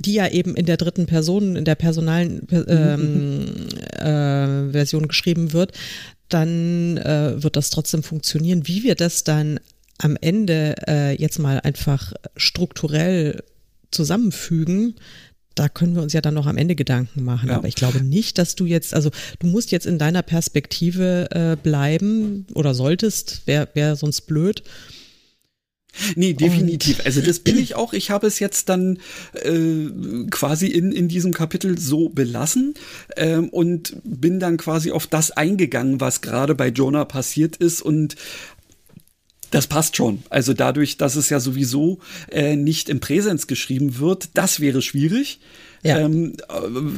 [0.00, 3.44] die ja eben in der dritten Person, in der personalen ähm,
[3.92, 5.72] äh, Version geschrieben wird,
[6.28, 8.66] dann äh, wird das trotzdem funktionieren.
[8.66, 9.60] Wie wir das dann
[9.98, 13.42] am Ende äh, jetzt mal einfach strukturell
[13.90, 14.94] zusammenfügen,
[15.54, 17.50] da können wir uns ja dann noch am Ende Gedanken machen.
[17.50, 17.56] Ja.
[17.56, 21.56] Aber ich glaube nicht, dass du jetzt, also du musst jetzt in deiner Perspektive äh,
[21.62, 24.62] bleiben oder solltest, wäre wär sonst blöd.
[26.16, 27.00] Nee, definitiv.
[27.00, 27.92] Und also das bin ich auch.
[27.92, 28.98] Ich habe es jetzt dann
[29.34, 29.88] äh,
[30.30, 32.74] quasi in, in diesem Kapitel so belassen
[33.16, 38.16] ähm, und bin dann quasi auf das eingegangen, was gerade bei Jonah passiert ist und
[39.50, 40.22] das passt schon.
[40.30, 41.98] Also dadurch, dass es ja sowieso
[42.30, 45.40] äh, nicht im Präsens geschrieben wird, das wäre schwierig.
[45.82, 45.98] Ja.
[45.98, 46.34] Ähm,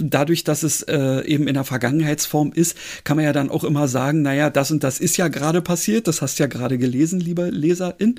[0.03, 3.87] dadurch, dass es äh, eben in der Vergangenheitsform ist, kann man ja dann auch immer
[3.87, 7.21] sagen, naja, das und das ist ja gerade passiert, das hast du ja gerade gelesen,
[7.21, 8.17] lieber Leserin.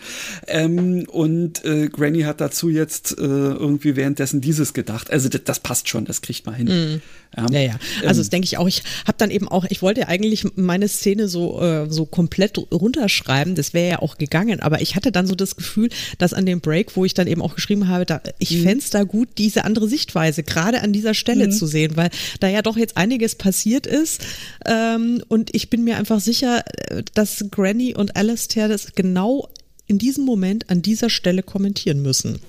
[0.48, 5.12] Ähm, und äh, Granny hat dazu jetzt äh, irgendwie währenddessen dieses gedacht.
[5.12, 6.68] Also das, das passt schon, das kriegt man hin.
[6.68, 7.02] Mhm.
[7.38, 7.60] Ja, ja.
[7.60, 7.80] ja.
[8.02, 8.68] Also ähm, das denke ich auch.
[8.68, 13.56] Ich habe dann eben auch, ich wollte eigentlich meine Szene so, äh, so komplett runterschreiben,
[13.56, 16.62] das wäre ja auch gegangen, aber ich hatte dann so das Gefühl, dass an dem
[16.62, 18.64] Break, wo ich dann eben auch geschrieben habe, da, ich mhm.
[18.64, 21.52] fände es da gut, diese andere Sichtweise gerade an dieser Stelle mhm.
[21.52, 22.10] zu sehen, weil
[22.40, 24.22] da ja doch jetzt einiges passiert ist.
[24.66, 29.50] Ähm, und ich bin mir einfach sicher, äh, dass Granny und Alastair das genau
[29.94, 32.40] in diesem Moment an dieser Stelle kommentieren müssen.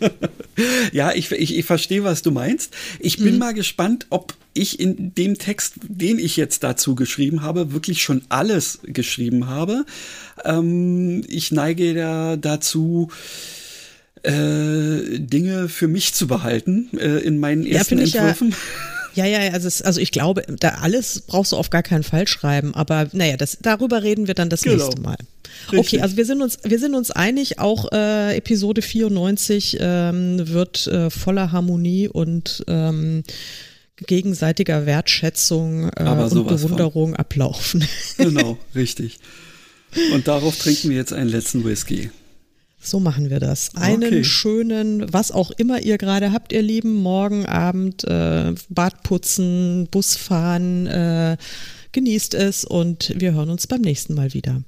[0.92, 2.74] ja, ich, ich, ich verstehe, was du meinst.
[3.00, 3.38] Ich bin mhm.
[3.38, 8.22] mal gespannt, ob ich in dem Text, den ich jetzt dazu geschrieben habe, wirklich schon
[8.30, 9.84] alles geschrieben habe.
[10.42, 13.10] Ähm, ich neige da dazu,
[14.22, 18.54] äh, Dinge für mich zu behalten äh, in meinen ersten ja, Entwürfen.
[19.14, 22.26] Ja, ja, also, es, also ich glaube, da alles brauchst du auf gar keinen Fall
[22.26, 22.74] schreiben.
[22.74, 24.84] Aber naja, das, darüber reden wir dann das genau.
[24.84, 25.16] nächste Mal.
[25.70, 25.78] Richtig.
[25.78, 30.86] Okay, also wir sind uns, wir sind uns einig, auch äh, Episode 94 ähm, wird
[30.88, 33.22] äh, voller Harmonie und ähm,
[33.96, 37.16] gegenseitiger Wertschätzung äh, und Bewunderung von.
[37.16, 37.86] ablaufen.
[38.16, 39.18] Genau, richtig.
[40.12, 42.10] Und darauf trinken wir jetzt einen letzten Whisky.
[42.84, 43.74] So machen wir das.
[43.76, 44.24] Einen okay.
[44.24, 50.16] schönen, was auch immer ihr gerade habt, ihr Lieben, morgen Abend, äh, Bad putzen, Bus
[50.16, 51.36] fahren, äh,
[51.92, 54.62] genießt es und wir hören uns beim nächsten Mal wieder.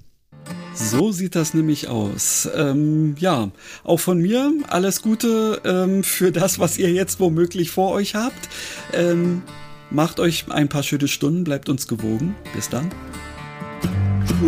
[0.75, 2.49] So sieht das nämlich aus.
[2.55, 3.51] Ähm, ja,
[3.85, 8.49] auch von mir alles Gute ähm, für das, was ihr jetzt womöglich vor euch habt.
[8.93, 9.43] Ähm,
[9.91, 12.35] macht euch ein paar schöne Stunden, bleibt uns gewogen.
[12.55, 12.91] Bis dann.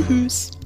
[0.06, 0.57] Tschüss.